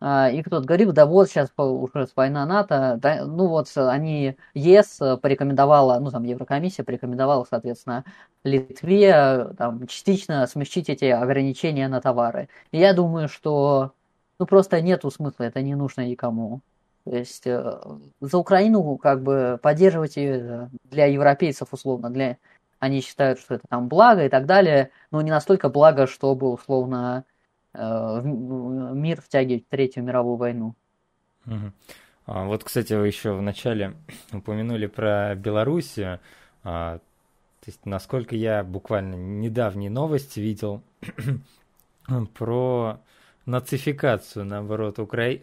А, 0.00 0.30
и 0.30 0.42
кто-то 0.42 0.66
говорил, 0.66 0.92
да 0.92 1.06
вот 1.06 1.28
сейчас 1.28 1.50
уже 1.56 2.08
война 2.16 2.44
НАТО, 2.46 2.98
да, 3.00 3.24
ну 3.24 3.46
вот 3.46 3.70
они, 3.76 4.36
ЕС 4.54 4.98
порекомендовала, 5.22 5.98
ну 6.00 6.10
там 6.10 6.24
Еврокомиссия 6.24 6.84
порекомендовала, 6.84 7.46
соответственно, 7.48 8.04
Литве 8.42 9.48
там, 9.56 9.86
частично 9.86 10.46
смягчить 10.46 10.90
эти 10.90 11.06
ограничения 11.06 11.88
на 11.88 12.00
товары. 12.00 12.48
И 12.72 12.78
я 12.78 12.92
думаю, 12.92 13.28
что 13.28 13.92
ну 14.38 14.46
просто 14.46 14.80
нету 14.80 15.10
смысла, 15.10 15.44
это 15.44 15.62
не 15.62 15.74
нужно 15.74 16.06
никому. 16.06 16.60
То 17.04 17.16
есть 17.16 17.46
э, 17.46 17.80
за 18.20 18.38
Украину 18.38 18.96
как 18.96 19.22
бы 19.22 19.58
поддерживать 19.62 20.16
ее 20.16 20.70
для 20.84 21.06
европейцев 21.06 21.68
условно, 21.72 22.10
для 22.10 22.38
они 22.78 23.00
считают, 23.00 23.38
что 23.38 23.54
это 23.54 23.64
там 23.68 23.88
благо 23.88 24.24
и 24.24 24.28
так 24.28 24.46
далее, 24.46 24.90
но 25.10 25.22
не 25.22 25.30
настолько 25.30 25.68
благо, 25.68 26.06
чтобы 26.06 26.52
условно 26.52 27.24
э, 27.26 27.33
мир 27.74 29.20
втягивать 29.20 29.64
в 29.64 29.68
Третью 29.68 30.04
мировую 30.04 30.36
войну. 30.36 30.74
Угу. 31.46 31.72
А, 32.26 32.44
вот, 32.44 32.64
кстати, 32.64 32.94
вы 32.94 33.06
еще 33.06 33.32
в 33.32 33.42
начале 33.42 33.94
упомянули 34.32 34.86
про 34.86 35.34
Белоруссию. 35.34 36.20
А, 36.62 36.98
то 36.98 37.70
есть, 37.70 37.84
насколько 37.86 38.36
я 38.36 38.62
буквально 38.62 39.14
недавние 39.14 39.90
новости 39.90 40.40
видел 40.40 40.82
про 42.34 43.00
нацификацию, 43.46 44.44
наоборот, 44.44 44.98
Укра... 44.98 45.34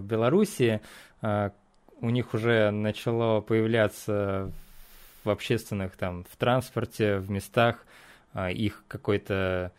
Белоруссии. 0.00 0.80
А, 1.22 1.52
у 2.00 2.08
них 2.08 2.32
уже 2.32 2.70
начало 2.70 3.40
появляться 3.42 4.50
в 5.24 5.30
общественных, 5.30 5.96
там, 5.96 6.24
в 6.30 6.36
транспорте, 6.36 7.18
в 7.18 7.30
местах 7.30 7.84
а, 8.32 8.50
их 8.50 8.84
какой-то 8.88 9.72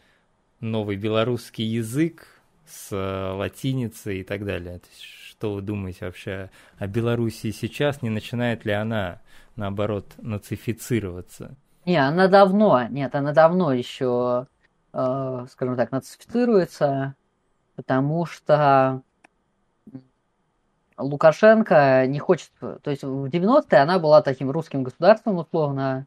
новый 0.61 0.95
белорусский 0.95 1.65
язык 1.65 2.27
с 2.65 2.95
латиницей 3.35 4.21
и 4.21 4.23
так 4.23 4.45
далее. 4.45 4.79
То 4.79 4.87
есть, 4.89 5.01
что 5.01 5.55
вы 5.55 5.61
думаете 5.61 6.05
вообще 6.05 6.49
о 6.77 6.87
Белоруссии 6.87 7.51
сейчас? 7.51 8.01
Не 8.01 8.09
начинает 8.09 8.63
ли 8.63 8.71
она, 8.71 9.19
наоборот, 9.55 10.05
нацифицироваться? 10.17 11.55
Не, 11.85 11.97
она 11.97 12.27
давно, 12.27 12.87
нет, 12.89 13.15
она 13.15 13.33
давно 13.33 13.73
еще, 13.73 14.45
э, 14.93 15.45
скажем 15.49 15.75
так, 15.75 15.91
нацифицируется, 15.91 17.15
потому 17.75 18.27
что 18.27 19.01
Лукашенко 20.95 22.05
не 22.05 22.19
хочет, 22.19 22.51
то 22.59 22.91
есть 22.91 23.01
в 23.01 23.25
90-е 23.25 23.81
она 23.81 23.97
была 23.97 24.21
таким 24.21 24.51
русским 24.51 24.83
государством, 24.83 25.37
условно, 25.37 26.05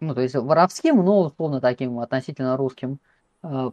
ну, 0.00 0.14
то 0.14 0.22
есть 0.22 0.34
воровским, 0.34 1.04
но 1.04 1.20
условно 1.20 1.60
таким 1.60 1.98
относительно 1.98 2.56
русским, 2.56 2.94
э, 2.94 3.15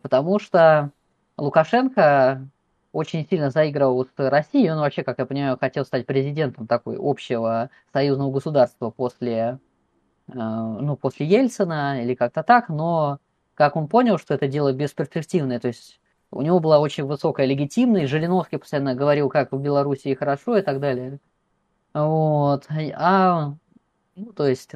потому 0.01 0.39
что 0.39 0.91
Лукашенко 1.37 2.47
очень 2.91 3.27
сильно 3.27 3.49
заигрывал 3.49 4.05
с 4.05 4.29
Россией, 4.29 4.69
он 4.69 4.79
вообще, 4.79 5.03
как 5.03 5.17
я 5.19 5.25
понимаю, 5.25 5.57
хотел 5.59 5.83
стать 5.83 6.05
президентом 6.05 6.67
такой 6.67 6.95
общего 6.99 7.69
союзного 7.91 8.31
государства 8.31 8.91
после, 8.91 9.59
э, 10.27 10.33
ну, 10.33 10.95
после 10.95 11.25
Ельцина 11.25 12.03
или 12.03 12.13
как-то 12.13 12.43
так, 12.43 12.69
но 12.69 13.19
как 13.55 13.75
он 13.75 13.87
понял, 13.87 14.17
что 14.19 14.35
это 14.35 14.47
дело 14.47 14.71
бесперспективное, 14.73 15.59
то 15.59 15.67
есть 15.67 15.99
у 16.29 16.41
него 16.41 16.59
была 16.59 16.79
очень 16.79 17.05
высокая 17.05 17.45
легитимность, 17.45 18.09
Жириновский 18.09 18.57
постоянно 18.57 18.95
говорил, 18.95 19.29
как 19.29 19.51
в 19.51 19.59
Белоруссии 19.59 20.13
хорошо 20.13 20.57
и 20.57 20.61
так 20.61 20.79
далее. 20.79 21.19
Вот. 21.93 22.67
А, 22.95 23.53
ну, 24.15 24.33
то 24.33 24.47
есть, 24.47 24.71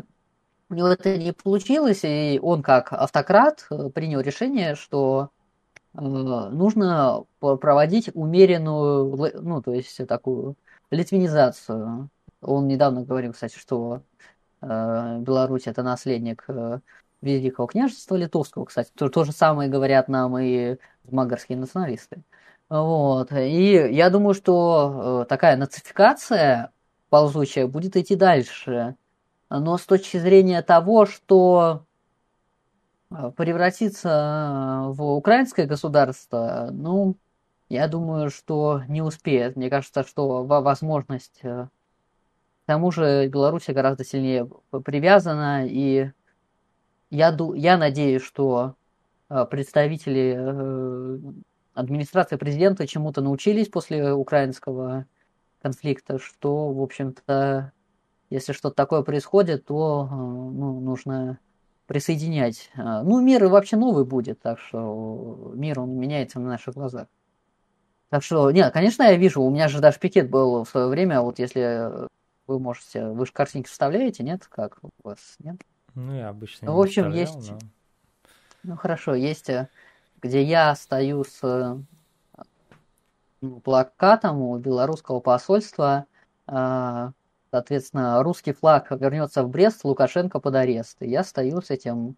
у 0.69 0.73
него 0.73 0.88
это 0.88 1.17
не 1.17 1.34
получилось, 1.34 2.01
и 2.03 2.39
он 2.41 2.62
как 2.62 2.91
автократ 2.93 3.65
э, 3.69 3.89
принял 3.89 4.19
решение, 4.19 4.75
что 4.75 5.30
э, 5.93 5.99
нужно 5.99 7.23
проводить 7.39 8.10
умеренную, 8.13 9.32
ну, 9.41 9.62
то 9.62 9.73
есть 9.73 10.06
такую 10.08 10.56
литвинизацию. 10.91 12.10
Он 12.41 12.67
недавно 12.67 13.03
говорил, 13.03 13.34
кстати, 13.34 13.58
что 13.58 14.01
э, 14.62 15.19
Беларусь 15.19 15.67
это 15.67 15.84
наследник 15.84 16.43
э, 16.49 16.80
Великого 17.21 17.67
княжества 17.67 18.15
Литовского, 18.15 18.65
кстати. 18.65 18.91
То, 18.95 19.10
то 19.10 19.23
же 19.23 19.32
самое 19.32 19.69
говорят 19.69 20.10
нам 20.10 20.38
и 20.38 20.77
магарские 21.10 21.58
националисты. 21.58 22.23
Вот. 22.69 23.32
И 23.32 23.71
я 23.71 24.10
думаю, 24.10 24.34
что 24.34 25.25
такая 25.30 25.56
нацификация 25.56 26.71
ползучая 27.10 27.67
будет 27.67 27.95
идти 27.95 28.15
дальше. 28.15 28.95
Но 29.49 29.77
с 29.77 29.86
точки 29.86 30.17
зрения 30.17 30.62
того, 30.62 31.05
что 31.05 31.86
э, 33.12 33.31
превратиться 33.36 34.10
э, 34.10 34.91
в 34.91 35.03
украинское 35.15 35.65
государство, 35.65 36.69
ну, 36.71 37.15
я 37.69 37.88
думаю, 37.88 38.29
что 38.29 38.83
не 38.88 39.01
успеет. 39.01 39.55
Мне 39.55 39.69
кажется, 39.69 40.03
что 40.03 40.43
возможность... 40.43 41.41
К 41.41 41.69
тому 42.67 42.91
же 42.91 43.29
Беларусь 43.29 43.67
гораздо 43.67 44.03
сильнее 44.03 44.45
привязана, 44.83 45.65
и 45.65 46.12
я, 47.10 47.38
я 47.55 47.77
надеюсь, 47.77 48.21
что 48.21 48.75
Э, 49.29 49.45
представители 49.45 50.36
э, 50.38 51.19
администрации 51.73 52.38
президента 52.38 52.88
чему-то 52.88 53.21
научились 53.21 53.67
после 53.67 54.13
украинского 54.13 55.05
конфликта, 55.62 56.17
что, 56.17 56.71
в 56.71 56.81
общем-то, 56.81 57.73
если 58.29 58.53
что-то 58.53 58.75
такое 58.75 59.01
происходит, 59.01 59.65
то 59.65 60.07
э, 60.09 60.15
ну, 60.15 60.79
нужно 60.79 61.39
присоединять. 61.87 62.69
Ну, 62.75 63.21
мир 63.21 63.45
и 63.45 63.47
вообще 63.47 63.77
новый 63.77 64.03
будет, 64.03 64.41
так 64.41 64.59
что 64.59 65.53
мир, 65.55 65.79
он 65.79 65.97
меняется 65.97 66.37
на 66.37 66.49
наших 66.49 66.73
глазах. 66.73 67.07
Так 68.09 68.23
что, 68.23 68.51
нет, 68.51 68.73
конечно, 68.73 69.03
я 69.03 69.15
вижу, 69.15 69.41
у 69.41 69.49
меня 69.49 69.69
же 69.69 69.79
даже 69.79 69.97
пикет 69.97 70.29
был 70.29 70.65
в 70.65 70.69
свое 70.69 70.87
время, 70.87 71.21
вот 71.21 71.39
если 71.39 72.07
вы 72.47 72.59
можете, 72.59 73.07
вы 73.07 73.25
же 73.25 73.31
картинки 73.31 73.69
вставляете, 73.69 74.23
нет? 74.23 74.47
Как 74.47 74.77
у 74.81 74.89
вас, 75.03 75.35
нет? 75.39 75.57
Ну, 75.95 76.13
я 76.13 76.29
обычно 76.29 76.67
ну, 76.67 76.77
В 76.77 76.81
общем, 76.81 77.11
есть... 77.11 77.51
Но... 77.51 77.59
Ну 78.63 78.75
хорошо, 78.75 79.13
есть, 79.13 79.49
э, 79.49 79.69
где 80.21 80.43
я 80.43 80.75
стою 80.75 81.23
с 81.23 81.39
э, 81.43 81.77
ну, 83.41 83.59
плакатом 83.59 84.41
у 84.41 84.57
белорусского 84.57 85.19
посольства, 85.19 86.05
а, 86.47 87.11
соответственно, 87.51 88.23
русский 88.23 88.53
флаг 88.53 88.91
вернется 88.91 89.43
в 89.43 89.49
Брест, 89.49 89.83
Лукашенко 89.83 90.39
под 90.39 90.55
арест. 90.55 90.97
И 91.01 91.10
я 91.10 91.23
стою 91.23 91.62
с 91.62 91.69
этим. 91.69 92.15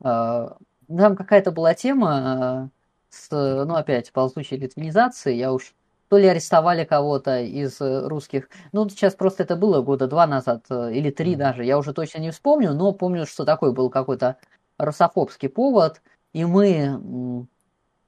А, 0.00 0.56
там 0.88 1.16
какая-то 1.16 1.52
была 1.52 1.74
тема 1.74 2.70
с, 3.10 3.28
ну 3.30 3.74
опять, 3.74 4.12
ползучей 4.12 4.58
литвинизацией. 4.58 5.38
Я 5.38 5.52
уж 5.52 5.74
то 6.08 6.18
ли 6.18 6.26
арестовали 6.26 6.84
кого-то 6.84 7.40
из 7.40 7.80
русских. 7.80 8.50
Ну, 8.72 8.86
сейчас 8.90 9.14
просто 9.14 9.44
это 9.44 9.56
было 9.56 9.80
года 9.80 10.06
два 10.06 10.26
назад 10.26 10.66
э, 10.68 10.92
или 10.92 11.10
три 11.10 11.36
даже. 11.36 11.64
Я 11.64 11.78
уже 11.78 11.94
точно 11.94 12.18
не 12.18 12.30
вспомню, 12.30 12.74
но 12.74 12.92
помню, 12.92 13.24
что 13.24 13.46
такой 13.46 13.72
был 13.72 13.88
какой-то 13.88 14.36
русофобский 14.76 15.48
повод, 15.48 16.02
и 16.34 16.44
мы 16.44 17.46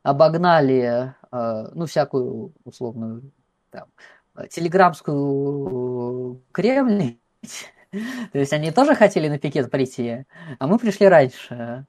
обогнали, 0.02 1.14
э, 1.32 1.68
ну, 1.72 1.86
всякую 1.86 2.52
условную 2.64 3.22
там, 3.70 3.86
телеграммскую 4.50 6.40
Кремль. 6.52 7.18
То 8.32 8.38
есть 8.38 8.52
они 8.52 8.70
тоже 8.72 8.94
хотели 8.94 9.28
на 9.28 9.38
пикет 9.38 9.70
прийти, 9.70 10.24
а 10.58 10.66
мы 10.66 10.78
пришли 10.78 11.06
раньше. 11.06 11.86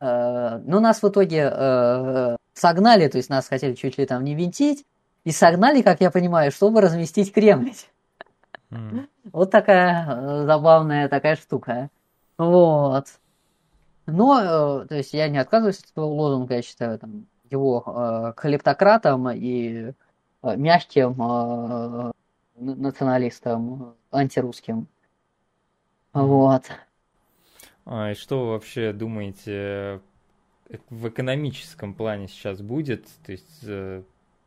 Э, 0.00 0.58
но 0.64 0.80
нас 0.80 1.02
в 1.02 1.08
итоге 1.08 1.48
э, 1.52 2.36
согнали, 2.54 3.06
то 3.08 3.18
есть 3.18 3.30
нас 3.30 3.46
хотели 3.48 3.74
чуть 3.74 3.96
ли 3.96 4.06
там 4.06 4.24
не 4.24 4.34
винтить, 4.34 4.84
и 5.24 5.30
согнали, 5.30 5.82
как 5.82 6.00
я 6.00 6.10
понимаю, 6.10 6.50
чтобы 6.50 6.80
разместить 6.80 7.32
Кремль. 7.32 7.72
Mm. 8.70 9.06
Вот 9.32 9.50
такая 9.50 10.44
забавная 10.44 11.08
такая 11.08 11.36
штука. 11.36 11.88
Вот. 12.36 13.06
Но, 14.06 14.82
э, 14.82 14.86
то 14.86 14.94
есть 14.94 15.14
я 15.14 15.28
не 15.28 15.38
отказываюсь 15.38 15.78
от 15.78 15.90
этого 15.90 16.04
лозунга, 16.06 16.56
я 16.56 16.62
считаю 16.62 16.98
там, 16.98 17.26
его 17.50 17.82
э, 17.86 18.32
коллептократом 18.36 19.30
и 19.30 19.88
э, 19.88 19.92
мягким 20.56 21.16
э, 21.20 22.12
националистом, 22.56 23.94
антирусским. 24.10 24.86
Вот. 26.12 26.64
А, 27.86 28.12
и 28.12 28.14
что 28.14 28.40
вы 28.40 28.50
вообще 28.52 28.92
думаете 28.92 29.52
э, 29.52 29.98
в 30.90 31.08
экономическом 31.08 31.94
плане 31.94 32.28
сейчас 32.28 32.60
будет? 32.60 33.06
То 33.24 33.32
есть, 33.32 33.60
э, 33.64 34.02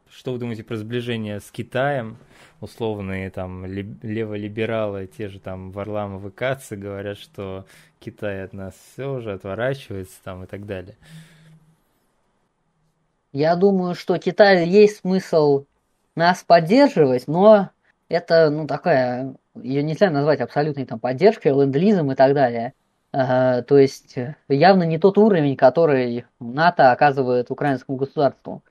что 0.09 0.33
вы 0.33 0.39
думаете 0.39 0.63
про 0.63 0.77
сближение 0.77 1.39
с 1.39 1.51
Китаем? 1.51 2.17
условные 2.61 3.29
там 3.29 3.65
леволибералы, 3.65 5.07
те 5.07 5.27
же 5.27 5.39
там 5.39 5.71
Варламов 5.71 6.25
и 6.25 6.31
Кацы 6.31 6.75
говорят, 6.75 7.17
что 7.17 7.65
Китай 7.99 8.43
от 8.43 8.53
нас 8.53 8.73
все 8.93 9.13
уже 9.13 9.33
отворачивается 9.33 10.15
там 10.23 10.43
и 10.43 10.47
так 10.47 10.65
далее. 10.65 10.97
Я 13.33 13.55
думаю, 13.55 13.93
что 13.93 14.17
Китаю 14.17 14.65
есть 14.65 15.01
смысл 15.01 15.65
нас 16.17 16.43
поддерживать, 16.43 17.27
но 17.27 17.69
это, 18.09 18.49
ну, 18.49 18.67
такая, 18.67 19.35
ее 19.55 19.83
нельзя 19.83 20.09
назвать 20.09 20.41
абсолютной 20.41 20.85
там 20.85 20.99
поддержкой, 20.99 21.53
ленд-лизом 21.53 22.11
и 22.11 22.15
так 22.15 22.33
далее. 22.33 22.73
Uh, 23.13 23.63
то 23.63 23.77
есть 23.77 24.15
явно 24.49 24.83
не 24.83 24.99
тот 24.99 25.17
уровень, 25.17 25.55
который 25.55 26.25
НАТО 26.39 26.91
оказывает 26.91 27.49
украинскому 27.49 27.97
государству. 27.97 28.63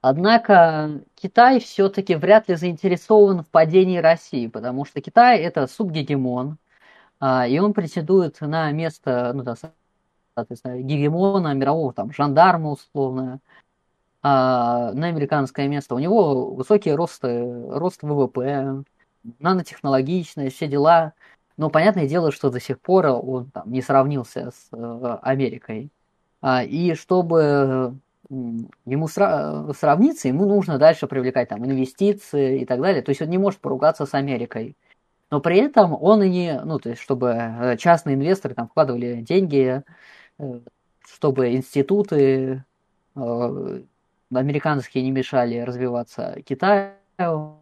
Однако 0.00 1.02
Китай 1.16 1.60
все-таки 1.60 2.14
вряд 2.14 2.48
ли 2.48 2.54
заинтересован 2.54 3.42
в 3.42 3.48
падении 3.48 3.98
России, 3.98 4.46
потому 4.46 4.84
что 4.84 5.00
Китай 5.00 5.40
это 5.40 5.66
субгегемон, 5.66 6.56
а, 7.18 7.46
и 7.46 7.58
он 7.58 7.74
претендует 7.74 8.40
на 8.40 8.70
место, 8.72 9.32
ну, 9.34 9.42
да, 9.42 9.56
соответственно, 10.34 10.80
гегемона, 10.80 11.52
мирового 11.54 11.92
там 11.92 12.12
жандарма 12.12 12.70
условно, 12.70 13.40
а, 14.22 14.92
на 14.92 15.08
американское 15.08 15.68
место. 15.68 15.94
У 15.94 15.98
него 15.98 16.54
высокий 16.54 16.92
рост, 16.92 17.22
рост 17.22 18.02
ВВП, 18.02 18.84
нанотехнологичность, 19.38 20.56
все 20.56 20.66
дела. 20.66 21.14
Но 21.56 21.70
понятное 21.70 22.08
дело, 22.08 22.32
что 22.32 22.50
до 22.50 22.60
сих 22.60 22.80
пор 22.80 23.06
он 23.06 23.50
там, 23.50 23.70
не 23.70 23.82
сравнился 23.82 24.50
с 24.50 24.68
э, 24.72 25.18
Америкой. 25.22 25.90
А, 26.40 26.64
и 26.64 26.94
чтобы 26.94 27.98
ему 28.30 29.06
сра- 29.06 29.74
сравниться, 29.74 30.28
ему 30.28 30.46
нужно 30.46 30.78
дальше 30.78 31.06
привлекать 31.06 31.48
там 31.48 31.64
инвестиции 31.64 32.60
и 32.60 32.64
так 32.64 32.80
далее. 32.80 33.02
То 33.02 33.10
есть 33.10 33.20
он 33.20 33.28
не 33.28 33.38
может 33.38 33.60
поругаться 33.60 34.06
с 34.06 34.14
Америкой. 34.14 34.76
Но 35.30 35.40
при 35.40 35.58
этом 35.58 35.96
он 36.00 36.22
и 36.22 36.28
не, 36.28 36.60
ну, 36.64 36.78
то 36.78 36.90
есть, 36.90 37.00
чтобы 37.02 37.28
э, 37.30 37.76
частные 37.76 38.16
инвесторы 38.16 38.54
там 38.54 38.68
вкладывали 38.68 39.20
деньги, 39.22 39.82
э, 40.38 40.60
чтобы 41.06 41.54
институты 41.54 42.64
э, 43.16 43.82
американские 44.38 45.02
не 45.02 45.10
мешали 45.10 45.58
развиваться 45.58 46.36
Китаю. 46.44 47.56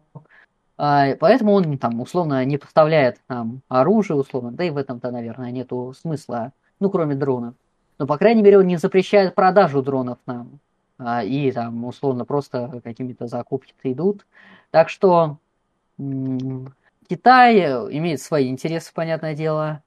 А, 0.77 1.15
поэтому 1.19 1.51
он 1.51 1.77
там 1.77 1.99
условно 1.99 2.45
не 2.45 2.57
поставляет 2.57 3.19
нам 3.27 3.61
оружие, 3.67 4.17
условно, 4.17 4.51
да 4.51 4.63
и 4.63 4.69
в 4.69 4.77
этом-то, 4.77 5.11
наверное, 5.11 5.51
нету 5.51 5.93
смысла, 5.99 6.53
ну, 6.79 6.89
кроме 6.89 7.15
дронов. 7.15 7.53
Но, 7.97 8.07
по 8.07 8.17
крайней 8.17 8.41
мере, 8.41 8.59
он 8.59 8.67
не 8.67 8.77
запрещает 8.77 9.35
продажу 9.35 9.81
дронов 9.81 10.19
нам. 10.25 10.59
А, 10.97 11.23
и 11.23 11.51
там, 11.51 11.83
условно, 11.83 12.23
просто 12.23 12.81
какими-то 12.83 13.27
закупки-то 13.27 13.91
идут. 13.91 14.25
Так 14.71 14.89
что 14.89 15.37
Китай 15.97 17.59
имеет 17.59 18.21
свои 18.21 18.47
интересы, 18.49 18.93
понятное 18.93 19.35
дело. 19.35 19.83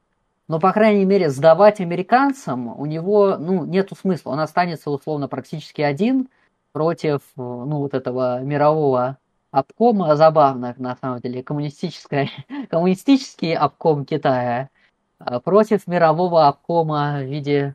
Но, 0.48 0.58
по 0.58 0.72
крайней 0.72 1.06
мере, 1.06 1.30
сдавать 1.30 1.80
американцам 1.80 2.78
у 2.78 2.84
него, 2.84 3.36
ну, 3.38 3.64
нету 3.64 3.94
смысла. 3.94 4.32
Он 4.32 4.40
останется, 4.40 4.90
условно, 4.90 5.28
практически 5.28 5.80
один 5.80 6.28
против, 6.72 7.20
ну, 7.36 7.78
вот 7.78 7.94
этого 7.94 8.40
мирового 8.40 9.18
обкома 9.50 10.16
забавных, 10.16 10.78
на 10.78 10.96
самом 10.96 11.20
деле, 11.20 11.42
коммунистическая, 11.42 12.30
коммунистический 12.70 13.54
обком 13.54 14.04
Китая 14.04 14.70
а, 15.18 15.40
против 15.40 15.86
мирового 15.86 16.48
обкома 16.48 17.18
в 17.20 17.24
виде 17.24 17.74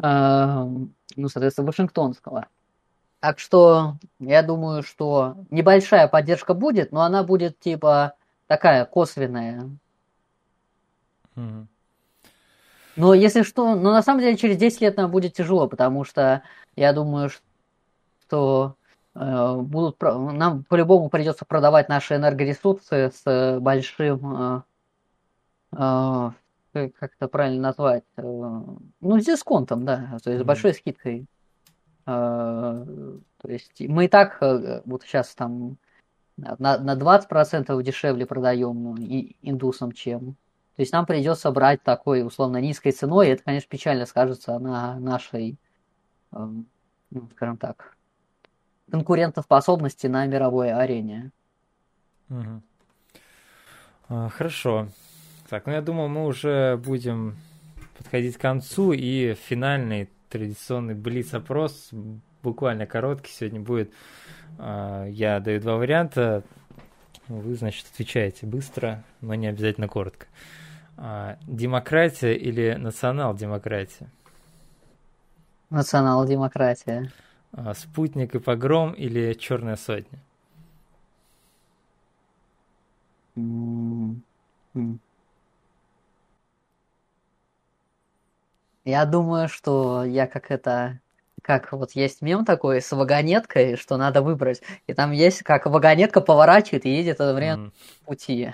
Эм, 0.00 0.94
ну, 1.16 1.28
соответственно, 1.28 1.66
Вашингтонского. 1.66 2.46
Так 3.20 3.40
что 3.40 3.96
я 4.20 4.42
думаю, 4.42 4.84
что 4.84 5.36
небольшая 5.50 6.06
поддержка 6.06 6.54
будет, 6.54 6.92
но 6.92 7.02
она 7.02 7.24
будет 7.24 7.58
типа 7.58 8.14
такая 8.46 8.84
косвенная. 8.84 9.68
Mm-hmm. 11.34 11.66
Но 12.94 13.14
если 13.14 13.42
что, 13.42 13.74
но 13.74 13.92
на 13.92 14.02
самом 14.02 14.20
деле 14.20 14.36
через 14.36 14.56
10 14.56 14.80
лет 14.82 14.96
нам 14.96 15.10
будет 15.10 15.34
тяжело, 15.34 15.66
потому 15.68 16.04
что 16.04 16.42
я 16.76 16.92
думаю, 16.92 17.28
что 17.28 17.42
э, 18.32 19.56
будут 19.56 20.00
нам 20.00 20.64
по-любому 20.64 21.08
придется 21.08 21.44
продавать 21.44 21.88
наши 21.88 22.16
энергоресурсы 22.16 23.10
с 23.12 23.58
большим 23.60 24.36
э, 24.36 24.62
э, 25.72 26.30
как 26.90 27.12
это 27.18 27.28
правильно 27.28 27.62
назвать, 27.62 28.04
э, 28.16 28.22
ну, 28.22 29.20
с 29.20 29.24
дисконтом, 29.24 29.84
да, 29.84 30.18
то 30.22 30.30
есть 30.30 30.42
с 30.42 30.46
большой 30.46 30.74
скидкой. 30.74 31.26
То 32.04 33.48
есть 33.48 33.80
мы 33.80 34.06
и 34.06 34.08
так 34.08 34.38
э, 34.42 34.82
вот 34.84 35.02
сейчас 35.02 35.34
там 35.34 35.76
на, 36.36 36.78
на 36.78 36.96
20% 36.96 37.82
дешевле 37.82 38.26
продаем 38.26 38.96
индусам, 39.42 39.92
чем. 39.92 40.34
То 40.76 40.82
есть 40.82 40.92
нам 40.92 41.06
придется 41.06 41.50
брать 41.50 41.82
такой 41.82 42.24
условно 42.24 42.58
низкой 42.58 42.92
ценой, 42.92 43.28
и 43.28 43.30
это, 43.30 43.42
конечно, 43.42 43.68
печально 43.68 44.06
скажется 44.06 44.58
на 44.58 44.98
нашей, 44.98 45.56
эм, 46.32 46.66
ну, 47.10 47.28
скажем 47.32 47.56
так, 47.56 47.96
конкурентоспособности 48.90 50.06
на 50.06 50.26
мировой 50.26 50.72
арене. 50.72 51.30
Угу. 52.30 52.62
Хорошо. 54.30 54.88
Так, 55.48 55.66
ну 55.66 55.72
я 55.72 55.82
думаю, 55.82 56.08
мы 56.08 56.26
уже 56.26 56.76
будем 56.76 57.36
подходить 57.96 58.36
к 58.36 58.40
концу, 58.40 58.92
и 58.92 59.34
финальный 59.34 60.08
традиционный 60.28 60.94
блиц-опрос, 60.94 61.90
буквально 62.42 62.86
короткий 62.86 63.32
сегодня 63.32 63.60
будет. 63.60 63.92
А, 64.58 65.06
я 65.06 65.40
даю 65.40 65.60
два 65.60 65.76
варианта, 65.76 66.42
вы, 67.28 67.54
значит, 67.54 67.86
отвечаете 67.92 68.46
быстро, 68.46 69.04
но 69.20 69.34
не 69.34 69.46
обязательно 69.48 69.88
коротко. 69.88 70.26
А, 70.96 71.38
демократия 71.46 72.34
или 72.34 72.74
национал-демократия? 72.74 74.08
Национал-демократия. 75.70 77.10
А, 77.52 77.74
спутник 77.74 78.34
и 78.34 78.38
погром 78.38 78.92
или 78.92 79.32
черная 79.34 79.76
сотня? 79.76 80.18
Я 88.84 89.04
думаю, 89.04 89.48
что 89.48 90.04
я 90.04 90.26
как 90.26 90.50
это... 90.50 91.00
Как 91.40 91.72
вот 91.72 91.92
есть 91.92 92.20
мем 92.20 92.44
такой 92.44 92.82
с 92.82 92.90
вагонеткой, 92.92 93.76
что 93.76 93.96
надо 93.96 94.22
выбрать. 94.22 94.60
И 94.86 94.92
там 94.92 95.12
есть, 95.12 95.42
как 95.44 95.66
вагонетка 95.66 96.20
поворачивает 96.20 96.84
и 96.84 96.90
едет 96.90 97.20
одновременно 97.20 97.68
mm. 97.68 97.72
пути. 98.04 98.52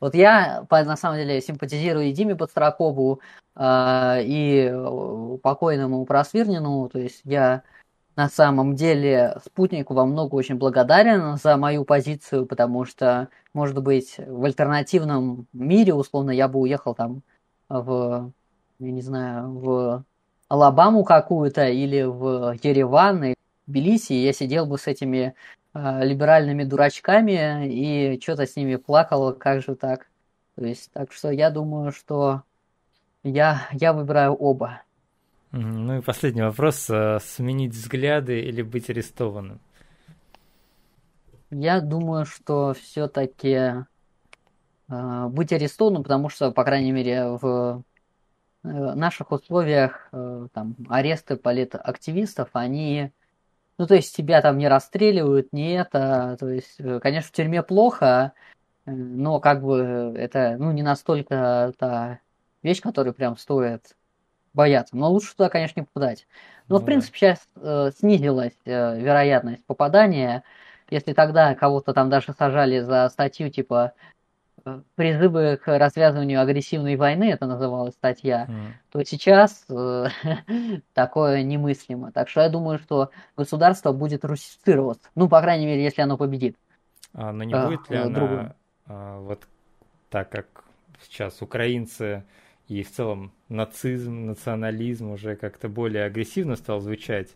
Вот 0.00 0.14
я, 0.14 0.66
на 0.70 0.96
самом 0.96 1.18
деле, 1.18 1.40
симпатизирую 1.40 2.06
и 2.06 2.12
Диме 2.12 2.34
Подстрокову, 2.34 3.20
э, 3.54 4.22
и 4.22 4.70
покойному 5.42 6.04
Просвирнину. 6.04 6.88
То 6.88 6.98
есть 6.98 7.20
я 7.24 7.62
на 8.16 8.28
самом 8.28 8.74
деле 8.74 9.38
спутнику 9.44 9.94
во 9.94 10.06
много 10.06 10.34
очень 10.34 10.56
благодарен 10.56 11.36
за 11.36 11.56
мою 11.56 11.84
позицию, 11.84 12.46
потому 12.46 12.84
что, 12.84 13.28
может 13.52 13.82
быть, 13.82 14.16
в 14.18 14.44
альтернативном 14.44 15.46
мире, 15.52 15.94
условно, 15.94 16.30
я 16.30 16.48
бы 16.48 16.60
уехал 16.60 16.94
там 16.94 17.22
в 17.68 18.32
я 18.78 18.90
не 18.90 19.02
знаю, 19.02 19.50
в 19.52 20.04
Алабаму 20.48 21.04
какую-то 21.04 21.66
или 21.68 22.02
в 22.02 22.56
Ереван, 22.62 23.24
или 23.24 23.34
в 23.66 23.70
Тбилиси, 23.70 24.12
я 24.12 24.32
сидел 24.32 24.66
бы 24.66 24.78
с 24.78 24.86
этими 24.86 25.34
э, 25.74 26.04
либеральными 26.04 26.64
дурачками 26.64 27.68
и 27.68 28.20
что-то 28.20 28.46
с 28.46 28.56
ними 28.56 28.76
плакал, 28.76 29.32
как 29.32 29.62
же 29.62 29.74
так. 29.74 30.08
То 30.56 30.64
есть, 30.64 30.90
так 30.92 31.12
что 31.12 31.30
я 31.30 31.50
думаю, 31.50 31.92
что 31.92 32.42
я, 33.22 33.68
я 33.72 33.92
выбираю 33.92 34.34
оба. 34.34 34.82
Ну 35.52 35.98
и 35.98 36.02
последний 36.02 36.42
вопрос. 36.42 36.90
Э, 36.90 37.18
сменить 37.20 37.72
взгляды 37.72 38.40
или 38.40 38.62
быть 38.62 38.90
арестованным? 38.90 39.60
Я 41.50 41.80
думаю, 41.80 42.26
что 42.26 42.74
все-таки 42.74 43.84
э, 44.88 45.26
быть 45.28 45.52
арестованным, 45.52 46.02
потому 46.02 46.28
что, 46.28 46.50
по 46.50 46.64
крайней 46.64 46.92
мере, 46.92 47.38
в 47.40 47.84
Э, 48.66 48.94
наших 48.94 49.30
условиях 49.30 50.08
э, 50.12 50.48
там, 50.52 50.74
аресты 50.88 51.36
политактивистов, 51.36 52.50
они, 52.52 53.12
ну, 53.78 53.86
то 53.86 53.94
есть 53.94 54.16
тебя 54.16 54.42
там 54.42 54.58
не 54.58 54.66
расстреливают, 54.68 55.52
не 55.52 55.74
это, 55.74 56.36
то 56.40 56.48
есть, 56.48 56.74
э, 56.80 56.98
конечно, 57.00 57.28
в 57.28 57.32
тюрьме 57.32 57.62
плохо, 57.62 58.32
но 58.86 59.38
как 59.40 59.62
бы 59.62 60.14
это, 60.16 60.56
ну, 60.58 60.72
не 60.72 60.82
настолько 60.82 61.72
та 61.78 62.20
вещь, 62.62 62.80
которую 62.80 63.14
прям 63.14 63.36
стоит 63.36 63.96
бояться. 64.56 64.96
Но 64.96 65.10
лучше 65.10 65.36
туда, 65.36 65.48
конечно, 65.48 65.80
не 65.80 65.86
попадать. 65.86 66.26
Но, 66.68 66.76
ну, 66.76 66.82
в 66.82 66.84
принципе, 66.84 67.16
сейчас 67.18 67.48
э, 67.56 67.90
снизилась 67.96 68.56
э, 68.64 68.98
вероятность 68.98 69.64
попадания. 69.66 70.42
Если 70.90 71.12
тогда 71.12 71.54
кого-то 71.54 71.92
там 71.92 72.10
даже 72.10 72.32
сажали 72.36 72.80
за 72.80 73.08
статью 73.08 73.50
типа 73.50 73.92
призывы 74.96 75.58
к 75.62 75.78
развязыванию 75.78 76.40
агрессивной 76.40 76.96
войны, 76.96 77.30
это 77.30 77.46
называлась 77.46 77.94
статья, 77.94 78.46
mm. 78.48 78.72
то 78.90 79.04
сейчас 79.04 79.64
э, 79.68 80.06
такое 80.92 81.42
немыслимо. 81.42 82.10
Так 82.10 82.28
что 82.28 82.40
я 82.40 82.48
думаю, 82.48 82.78
что 82.78 83.10
государство 83.36 83.92
будет 83.92 84.24
русифицироваться. 84.24 85.08
Ну, 85.14 85.28
по 85.28 85.40
крайней 85.40 85.66
мере, 85.66 85.84
если 85.84 86.02
оно 86.02 86.16
победит. 86.16 86.56
А, 87.12 87.32
но 87.32 87.44
не 87.44 87.54
а, 87.54 87.66
будет 87.66 87.88
ли 87.88 87.96
она, 87.96 88.54
а, 88.86 89.20
вот 89.20 89.46
так 90.10 90.30
как 90.30 90.64
сейчас 91.00 91.40
украинцы 91.42 92.24
и 92.68 92.82
в 92.82 92.90
целом 92.90 93.32
нацизм, 93.48 94.26
национализм 94.26 95.10
уже 95.10 95.36
как-то 95.36 95.68
более 95.68 96.04
агрессивно 96.04 96.56
стал 96.56 96.80
звучать 96.80 97.28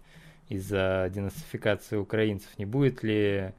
из-за 0.48 1.08
денацификации 1.14 1.96
украинцев, 1.96 2.58
не 2.58 2.64
будет 2.64 3.02
ли 3.04 3.52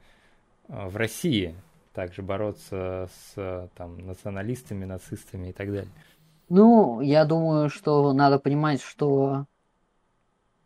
а, 0.68 0.88
в 0.88 0.96
России 0.96 1.54
также 1.94 2.22
бороться 2.22 3.08
с 3.34 3.70
там, 3.76 3.98
националистами, 3.98 4.84
нацистами 4.84 5.48
и 5.48 5.52
так 5.52 5.68
далее? 5.68 5.90
Ну, 6.48 7.00
я 7.00 7.24
думаю, 7.24 7.70
что 7.70 8.12
надо 8.12 8.38
понимать, 8.38 8.82
что 8.82 9.46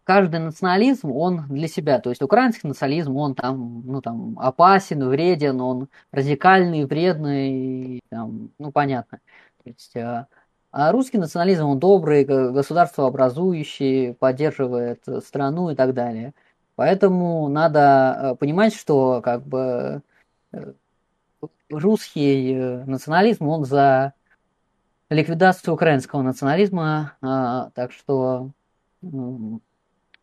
каждый 0.03 0.41
национализм, 0.41 1.13
он 1.13 1.47
для 1.49 1.69
себя. 1.69 2.01
То 2.01 2.11
есть 2.11 2.23
украинский 2.23 2.69
национализм, 2.69 3.17
он 3.17 3.35
там, 3.35 3.83
ну, 3.85 4.01
там 4.01 4.39
опасен, 4.39 5.09
вреден, 5.09 5.61
он 5.61 5.89
радикальный, 6.11 6.87
вредный, 6.87 8.01
там, 8.09 8.51
ну, 8.59 8.73
понятно. 8.73 9.21
То 9.63 9.71
есть, 9.71 9.95
а, 10.77 10.89
а 10.89 10.93
русский 10.93 11.19
национализм, 11.19 11.65
он 11.67 11.79
добрый, 11.79 12.25
государство 12.25 13.07
образующий, 13.07 14.15
поддерживает 14.15 15.03
страну 15.25 15.71
и 15.71 15.75
так 15.75 15.95
далее. 15.95 16.35
Поэтому 16.75 17.49
надо 17.49 18.33
э, 18.35 18.37
понимать, 18.37 18.75
что 18.75 19.23
как 19.23 19.43
бы 19.47 20.03
э, 20.53 20.73
русский 21.71 22.53
э, 22.55 22.85
национализм, 22.85 23.49
он 23.49 23.65
за 23.65 24.13
ликвидацию 25.09 25.73
украинского 25.73 26.23
национализма, 26.23 27.17
а, 27.23 27.71
так 27.75 27.93
что, 27.93 28.51
ну, 29.01 29.61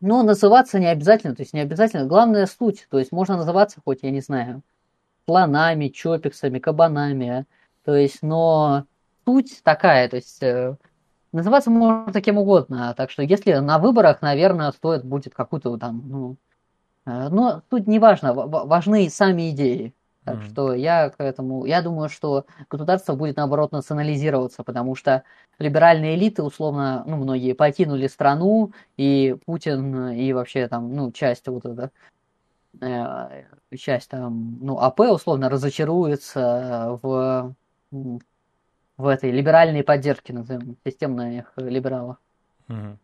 называться 0.00 0.78
не 0.78 0.86
обязательно, 0.86 1.34
то 1.34 1.42
есть 1.42 1.54
не 1.54 1.60
обязательно, 1.60 2.06
главная 2.06 2.46
суть, 2.46 2.86
то 2.90 2.98
есть 2.98 3.10
можно 3.10 3.36
называться 3.36 3.80
хоть, 3.84 4.02
я 4.02 4.10
не 4.10 4.20
знаю, 4.20 4.62
слонами, 5.26 5.88
чопиксами, 5.88 6.58
кабанами, 6.58 7.46
то 7.84 7.96
есть, 7.96 8.22
но 8.22 8.86
суть 9.24 9.60
такая, 9.62 10.08
то 10.08 10.16
есть 10.16 10.42
э, 10.42 10.76
называться 11.32 11.70
можно 11.70 12.12
таким 12.12 12.38
угодно, 12.38 12.94
так 12.96 13.10
что 13.10 13.22
если 13.22 13.54
на 13.54 13.78
выборах, 13.78 14.22
наверное, 14.22 14.72
стоит 14.72 15.04
будет 15.04 15.34
какую-то 15.34 15.76
там, 15.76 16.02
ну, 16.06 16.36
э, 17.06 17.28
но 17.28 17.62
тут 17.68 17.86
не 17.86 17.98
важно, 17.98 18.32
важны 18.32 19.08
сами 19.10 19.50
идеи. 19.50 19.94
Так 20.24 20.36
mm-hmm. 20.36 20.50
что 20.52 20.72
я 20.72 21.10
к 21.10 21.22
этому, 21.22 21.66
я 21.66 21.82
думаю, 21.82 22.08
что 22.08 22.46
государство 22.70 23.14
будет 23.14 23.36
наоборот 23.36 23.72
национализироваться, 23.72 24.64
потому 24.64 24.94
что 24.94 25.22
либеральные 25.58 26.14
элиты, 26.14 26.42
условно, 26.42 27.04
ну, 27.06 27.18
многие 27.18 27.52
покинули 27.52 28.06
страну, 28.06 28.72
и 28.96 29.36
Путин, 29.44 30.12
и 30.12 30.32
вообще 30.32 30.66
там, 30.68 30.94
ну, 30.94 31.12
часть 31.12 31.46
вот 31.46 31.66
эта, 31.66 31.90
э, 32.80 33.44
часть 33.76 34.08
там, 34.08 34.56
ну, 34.62 34.78
АП, 34.78 35.00
условно, 35.00 35.50
разочаруется 35.50 36.98
в, 37.02 37.54
в 38.96 39.06
этой 39.06 39.30
либеральной 39.30 39.82
поддержке, 39.82 40.32
назовем, 40.32 40.76
системных 40.84 41.52
либералов. 41.56 42.16
Mm-hmm. 42.68 42.96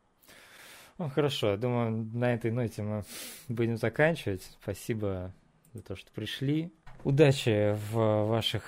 Ну, 0.98 1.08
хорошо, 1.08 1.52
я 1.52 1.56
думаю, 1.56 2.08
на 2.12 2.34
этой 2.34 2.50
ноте 2.50 2.82
мы 2.82 3.04
будем 3.48 3.76
заканчивать. 3.76 4.42
Спасибо 4.62 5.32
за 5.72 5.82
то, 5.82 5.96
что 5.96 6.10
пришли. 6.12 6.72
Удачи 7.04 7.74
в 7.90 8.26
ваших, 8.26 8.62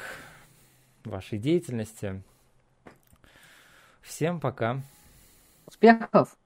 вашей 1.05 1.39
деятельности. 1.39 2.23
Всем 4.01 4.41
пока. 4.41 4.81
Успехов! 5.67 6.37